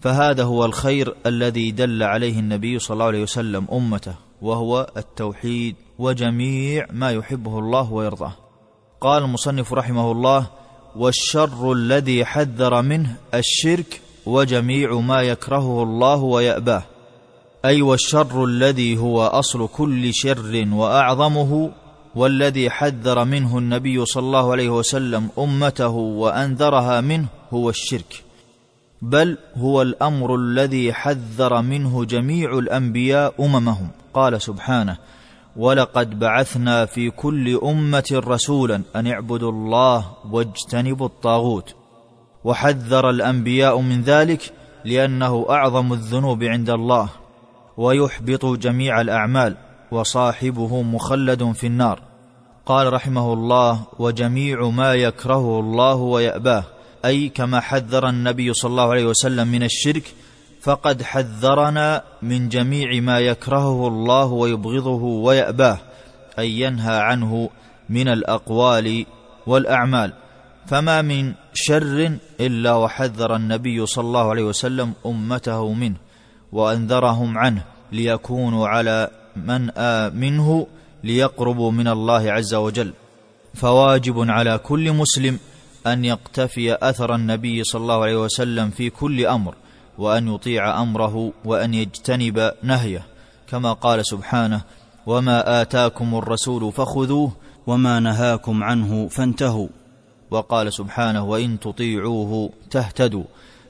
فهذا 0.00 0.44
هو 0.44 0.64
الخير 0.64 1.14
الذي 1.26 1.70
دل 1.70 2.02
عليه 2.02 2.38
النبي 2.38 2.78
صلى 2.78 2.94
الله 2.94 3.06
عليه 3.06 3.22
وسلم 3.22 3.66
أمته 3.72 4.14
وهو 4.42 4.90
التوحيد. 4.96 5.76
وجميع 6.02 6.86
ما 6.90 7.10
يحبه 7.10 7.58
الله 7.58 7.92
ويرضاه. 7.92 8.32
قال 9.00 9.22
المصنف 9.22 9.72
رحمه 9.72 10.12
الله 10.12 10.46
والشر 10.96 11.72
الذي 11.72 12.24
حذر 12.24 12.82
منه 12.82 13.16
الشرك 13.34 14.00
وجميع 14.26 14.94
ما 15.00 15.22
يكرهه 15.22 15.82
الله 15.82 16.16
ويأباه. 16.16 16.82
أي 17.64 17.82
والشر 17.82 18.44
الذي 18.44 18.98
هو 18.98 19.22
أصل 19.22 19.68
كل 19.68 20.14
شر 20.14 20.68
وأعظمه 20.72 21.70
والذي 22.14 22.70
حذر 22.70 23.24
منه 23.24 23.58
النبي 23.58 24.06
صلى 24.06 24.22
الله 24.22 24.52
عليه 24.52 24.68
وسلم 24.68 25.28
أمته 25.38 25.88
وأنذرها 25.88 27.00
منه 27.00 27.26
هو 27.50 27.70
الشرك. 27.70 28.24
بل 29.02 29.38
هو 29.56 29.82
الأمر 29.82 30.34
الذي 30.34 30.92
حذر 30.92 31.62
منه 31.62 32.04
جميع 32.04 32.58
الأنبياء 32.58 33.34
أممهم. 33.44 33.88
قال 34.14 34.42
سبحانه 34.42 34.96
ولقد 35.56 36.18
بعثنا 36.18 36.86
في 36.86 37.10
كل 37.10 37.60
أمة 37.64 38.22
رسولا 38.26 38.82
أن 38.96 39.06
اعبدوا 39.06 39.52
الله 39.52 40.06
واجتنبوا 40.30 41.06
الطاغوت. 41.06 41.74
وحذر 42.44 43.10
الأنبياء 43.10 43.80
من 43.80 44.02
ذلك 44.02 44.52
لأنه 44.84 45.46
أعظم 45.50 45.92
الذنوب 45.92 46.44
عند 46.44 46.70
الله 46.70 47.08
ويحبط 47.76 48.46
جميع 48.46 49.00
الأعمال 49.00 49.56
وصاحبه 49.90 50.82
مخلد 50.82 51.52
في 51.52 51.66
النار. 51.66 52.02
قال 52.66 52.92
رحمه 52.92 53.32
الله 53.32 53.80
وجميع 53.98 54.68
ما 54.68 54.94
يكرهه 54.94 55.60
الله 55.60 55.94
ويأباه. 55.94 56.64
أي 57.04 57.28
كما 57.28 57.60
حذر 57.60 58.08
النبي 58.08 58.54
صلى 58.54 58.70
الله 58.70 58.90
عليه 58.90 59.04
وسلم 59.04 59.48
من 59.48 59.62
الشرك 59.62 60.14
فقد 60.62 61.02
حذرنا 61.02 62.02
من 62.22 62.48
جميع 62.48 63.00
ما 63.00 63.18
يكرهه 63.18 63.88
الله 63.88 64.26
ويبغضه 64.26 65.02
ويأباه 65.02 65.78
أن 66.38 66.44
ينهى 66.44 66.96
عنه 67.00 67.50
من 67.90 68.08
الأقوال 68.08 69.06
والأعمال. 69.46 70.12
فما 70.66 71.02
من 71.02 71.34
شر 71.54 72.18
إلا 72.40 72.74
وحذر 72.74 73.36
النبي 73.36 73.86
صلى 73.86 74.04
الله 74.04 74.30
عليه 74.30 74.42
وسلم 74.42 74.92
أمته 75.06 75.72
منه 75.72 75.96
وأنذرهم 76.52 77.38
عنه 77.38 77.64
ليكونوا 77.92 78.68
على 78.68 79.10
من 79.36 79.70
منه 80.14 80.66
ليقربوا 81.04 81.70
من 81.70 81.88
الله 81.88 82.32
عز 82.32 82.54
وجل. 82.54 82.92
فواجب 83.54 84.30
على 84.30 84.58
كل 84.58 84.92
مسلم 84.92 85.38
أن 85.86 86.04
يقتفي 86.04 86.74
أثر 86.82 87.14
النبي 87.14 87.64
صلى 87.64 87.82
الله 87.82 88.02
عليه 88.02 88.20
وسلم 88.20 88.70
في 88.70 88.90
كل 88.90 89.26
أمر. 89.26 89.54
وأن 90.02 90.34
يطيع 90.34 90.82
أمره 90.82 91.32
وأن 91.44 91.74
يجتنب 91.74 92.52
نهيه 92.62 93.06
كما 93.48 93.72
قال 93.72 94.06
سبحانه 94.06 94.62
وما 95.06 95.62
آتاكم 95.62 96.14
الرسول 96.14 96.72
فخذوه 96.72 97.32
وما 97.66 98.00
نهاكم 98.00 98.64
عنه 98.64 99.08
فانتهوا. 99.08 99.68
وقال 100.30 100.72
سبحانه 100.72 101.24
وإن 101.24 101.60
تطيعوه 101.60 102.50
تهتدوا. 102.70 103.24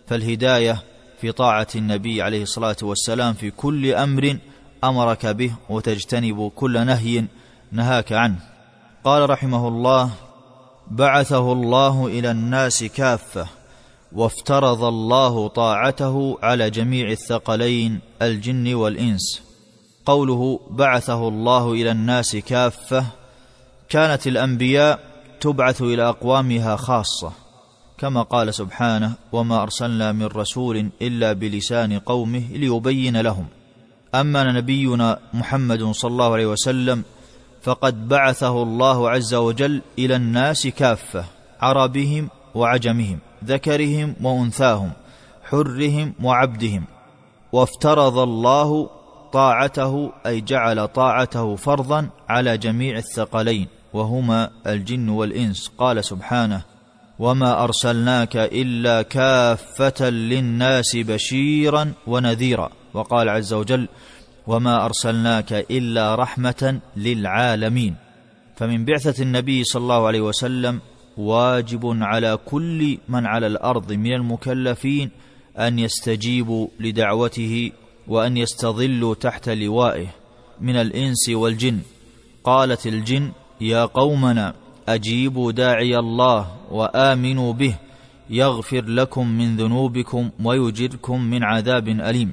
فالهداية 0.06 0.82
في 1.20 1.32
طاعة 1.32 1.66
النبي 1.76 2.22
عليه 2.22 2.42
الصلاة 2.42 2.76
والسلام 2.82 3.34
في 3.34 3.50
كل 3.50 3.94
أمر 3.94 4.38
أمرك 4.84 5.26
به 5.26 5.52
وتجتنب 5.70 6.52
كل 6.56 6.86
نهي 6.86 7.24
نهاك 7.72 8.12
عنه. 8.12 8.38
قال 9.04 9.30
رحمه 9.30 9.68
الله 9.68 10.10
بعثه 10.90 11.52
الله 11.52 12.06
إلى 12.06 12.30
الناس 12.30 12.84
كافة 12.84 13.61
وافترض 14.14 14.84
الله 14.84 15.48
طاعته 15.48 16.38
على 16.42 16.70
جميع 16.70 17.10
الثقلين 17.10 18.00
الجن 18.22 18.74
والإنس. 18.74 19.42
قوله 20.06 20.60
بعثه 20.70 21.28
الله 21.28 21.72
إلى 21.72 21.90
الناس 21.90 22.36
كافة. 22.36 23.04
كانت 23.88 24.26
الأنبياء 24.26 24.98
تبعث 25.40 25.82
إلى 25.82 26.08
أقوامها 26.08 26.76
خاصة. 26.76 27.32
كما 27.98 28.22
قال 28.22 28.54
سبحانه 28.54 29.12
وما 29.32 29.62
أرسلنا 29.62 30.12
من 30.12 30.26
رسول 30.26 30.90
إلا 31.02 31.32
بلسان 31.32 31.98
قومه 31.98 32.44
ليبين 32.52 33.16
لهم. 33.20 33.46
أما 34.14 34.52
نبينا 34.52 35.18
محمد 35.34 35.84
صلى 35.84 36.10
الله 36.10 36.32
عليه 36.32 36.46
وسلم 36.46 37.02
فقد 37.62 38.08
بعثه 38.08 38.62
الله 38.62 39.10
عز 39.10 39.34
وجل 39.34 39.82
إلى 39.98 40.16
الناس 40.16 40.66
كافة 40.66 41.24
عربهم 41.60 42.28
وعجمهم. 42.54 43.18
ذكرهم 43.46 44.14
وأنثاهم 44.22 44.92
حرهم 45.44 46.14
وعبدهم. 46.22 46.84
وافترض 47.52 48.18
الله 48.18 48.90
طاعته 49.32 50.12
أي 50.26 50.40
جعل 50.40 50.88
طاعته 50.88 51.56
فرضا 51.56 52.08
على 52.28 52.58
جميع 52.58 52.96
الثقلين 52.96 53.66
وهما 53.92 54.50
الجن 54.66 55.08
والإنس. 55.08 55.68
قال 55.78 56.04
سبحانه 56.04 56.62
وما 57.18 57.64
أرسلناك 57.64 58.36
إلا 58.36 59.02
كافة 59.02 60.10
للناس 60.10 60.96
بشيرا 60.96 61.92
ونذيرا. 62.06 62.70
وقال 62.94 63.28
عز 63.28 63.52
وجل 63.52 63.88
وما 64.46 64.84
أرسلناك 64.84 65.52
إلا 65.52 66.14
رحمة 66.14 66.80
للعالمين. 66.96 67.94
فمن 68.56 68.84
بعثة 68.84 69.22
النبي 69.22 69.64
صلى 69.64 69.82
الله 69.82 70.06
عليه 70.06 70.20
وسلم 70.20 70.80
واجب 71.16 71.80
على 71.84 72.38
كل 72.46 72.98
من 73.08 73.26
على 73.26 73.46
الأرض 73.46 73.92
من 73.92 74.12
المكلفين 74.12 75.10
أن 75.58 75.78
يستجيبوا 75.78 76.68
لدعوته 76.80 77.72
وأن 78.08 78.36
يستظلوا 78.36 79.14
تحت 79.14 79.48
لوائه 79.48 80.06
من 80.60 80.76
الإنس 80.76 81.28
والجن. 81.28 81.78
قالت 82.44 82.86
الجن 82.86 83.32
يا 83.60 83.84
قومنا 83.84 84.54
أجيبوا 84.88 85.52
داعي 85.52 85.98
الله 85.98 86.56
وآمنوا 86.70 87.52
به 87.52 87.74
يغفر 88.30 88.84
لكم 88.84 89.28
من 89.28 89.56
ذنوبكم 89.56 90.30
ويجركم 90.44 91.20
من 91.22 91.44
عذاب 91.44 91.88
أليم. 91.88 92.32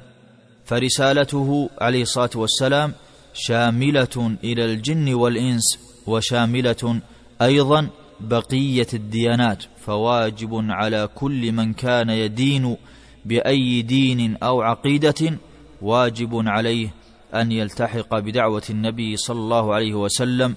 فرسالته 0.65 1.69
عليه 1.81 2.01
الصلاة 2.01 2.29
والسلام 2.35 2.93
شاملة 3.33 4.37
إلى 4.43 4.65
الجن 4.65 5.13
والإنس 5.13 5.79
وشاملة 6.07 7.01
أيضا 7.41 7.89
بقية 8.21 8.87
الديانات 8.93 9.63
فواجب 9.77 10.49
على 10.53 11.09
كل 11.15 11.51
من 11.51 11.73
كان 11.73 12.09
يدين 12.09 12.77
بأي 13.25 13.81
دين 13.81 14.37
أو 14.43 14.61
عقيدة 14.61 15.37
واجب 15.81 16.29
عليه 16.33 16.93
أن 17.35 17.51
يلتحق 17.51 18.19
بدعوة 18.19 18.63
النبي 18.69 19.17
صلى 19.17 19.39
الله 19.39 19.73
عليه 19.73 19.93
وسلم 19.93 20.55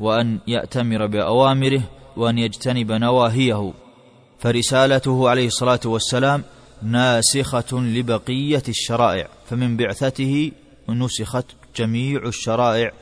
وأن 0.00 0.38
يأتمر 0.46 1.06
بأوامره 1.06 1.82
وأن 2.16 2.38
يجتنب 2.38 2.92
نواهيه. 2.92 3.72
فرسالته 4.38 5.28
عليه 5.28 5.46
الصلاة 5.46 5.80
والسلام 5.84 6.44
ناسخة 6.82 7.80
لبقية 7.80 8.62
الشرائع 8.68 9.28
فمن 9.46 9.76
بعثته 9.76 10.52
نسخت 10.88 11.46
جميع 11.76 12.22
الشرائع 12.26 12.92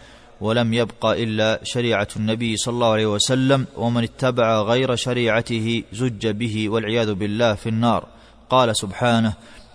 ولم 0.42 0.74
يبق 0.74 1.06
إلا 1.06 1.60
شريعة 1.62 2.08
النبي 2.16 2.56
صلى 2.56 2.74
الله 2.74 2.92
عليه 2.92 3.06
وسلم 3.06 3.66
ومن 3.76 4.02
اتبع 4.02 4.62
غير 4.62 4.96
شريعته 4.96 5.82
زج 5.92 6.26
به 6.28 6.68
والعياذ 6.68 7.14
بالله 7.14 7.54
في 7.54 7.68
النار. 7.68 8.06
قال 8.50 8.76
سبحانه 8.76 9.32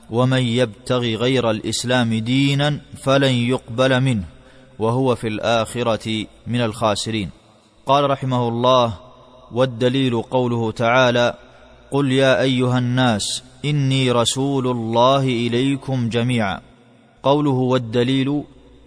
ومن 0.09 0.41
يبتغي 0.41 1.15
غير 1.15 1.51
الإسلام 1.51 2.13
دينا 2.13 2.79
فلن 3.03 3.33
يقبل 3.33 4.01
منه 4.01 4.23
وهو 4.79 5.15
في 5.15 5.27
الآخرة 5.27 6.25
من 6.47 6.61
الخاسرين. 6.61 7.29
قال 7.85 8.09
رحمه 8.09 8.47
الله 8.47 8.93
والدليل 9.51 10.21
قوله 10.21 10.71
تعالى 10.71 11.33
قل 11.91 12.11
يا 12.11 12.41
أيها 12.41 12.77
الناس 12.77 13.43
إني 13.65 14.11
رسول 14.11 14.67
الله 14.67 15.23
إليكم 15.23 16.09
جميعا. 16.09 16.61
قوله 17.23 17.51
والدليل 17.51 18.43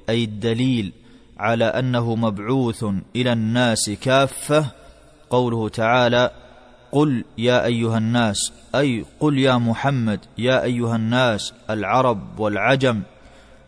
أي 0.08 0.24
الدليل 0.24 0.92
على 1.40 1.64
أنه 1.64 2.14
مبعوث 2.14 2.84
إلى 3.16 3.32
الناس 3.32 3.90
كافة 3.90 4.66
قوله 5.30 5.68
تعالى 5.68 6.30
قل 6.92 7.24
يا 7.38 7.64
أيها 7.64 7.98
الناس 7.98 8.52
أي 8.74 9.04
قل 9.20 9.38
يا 9.38 9.56
محمد 9.56 10.20
يا 10.38 10.62
أيها 10.62 10.96
الناس 10.96 11.52
العرب 11.70 12.40
والعجم 12.40 13.00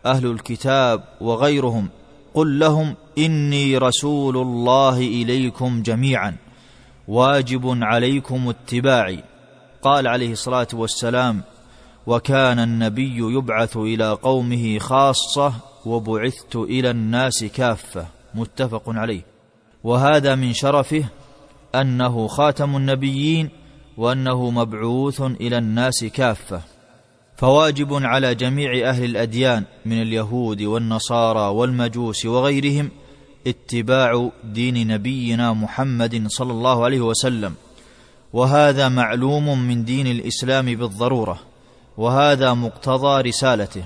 أهل 0.05 0.25
الكتاب 0.25 1.03
وغيرهم 1.21 1.89
قل 2.33 2.59
لهم 2.59 2.95
إني 3.17 3.77
رسول 3.77 4.37
الله 4.37 4.97
إليكم 4.97 5.81
جميعا 5.81 6.35
واجب 7.07 7.77
عليكم 7.83 8.49
اتباعي. 8.49 9.23
قال 9.81 10.07
عليه 10.07 10.31
الصلاة 10.31 10.67
والسلام 10.73 11.41
وكان 12.07 12.59
النبي 12.59 13.17
يبعث 13.17 13.77
إلى 13.77 14.11
قومه 14.11 14.79
خاصة 14.79 15.53
وبعثت 15.85 16.55
إلى 16.55 16.91
الناس 16.91 17.43
كافة. 17.43 18.05
متفق 18.35 18.83
عليه. 18.87 19.21
وهذا 19.83 20.35
من 20.35 20.53
شرفه 20.53 21.05
أنه 21.75 22.27
خاتم 22.27 22.75
النبيين 22.75 23.49
وأنه 23.97 24.49
مبعوث 24.49 25.21
إلى 25.21 25.57
الناس 25.57 26.03
كافة. 26.03 26.61
فواجب 27.37 27.93
على 27.93 28.35
جميع 28.35 28.89
أهل 28.89 29.03
الأديان 29.03 29.63
من 29.85 30.01
اليهود 30.01 30.61
والنصارى 30.61 31.55
والمجوس 31.55 32.25
وغيرهم 32.25 32.89
اتباع 33.47 34.29
دين 34.43 34.87
نبينا 34.87 35.53
محمد 35.53 36.27
صلى 36.27 36.51
الله 36.51 36.83
عليه 36.83 37.01
وسلم. 37.01 37.53
وهذا 38.33 38.89
معلوم 38.89 39.59
من 39.59 39.85
دين 39.85 40.07
الإسلام 40.07 40.65
بالضرورة. 40.65 41.52
وهذا 41.97 42.53
مقتضى 42.53 43.21
رسالته. 43.21 43.83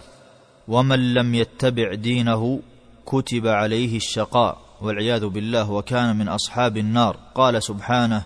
ومن 0.67 1.13
لم 1.13 1.35
يتبع 1.35 1.93
دينه 1.93 2.59
كتب 3.05 3.47
عليه 3.47 3.97
الشقاء 3.97 4.57
والعياذ 4.81 5.25
بالله 5.25 5.71
وكان 5.71 6.15
من 6.15 6.27
أصحاب 6.27 6.77
النار. 6.77 7.17
قال 7.35 7.63
سبحانه 7.63 8.23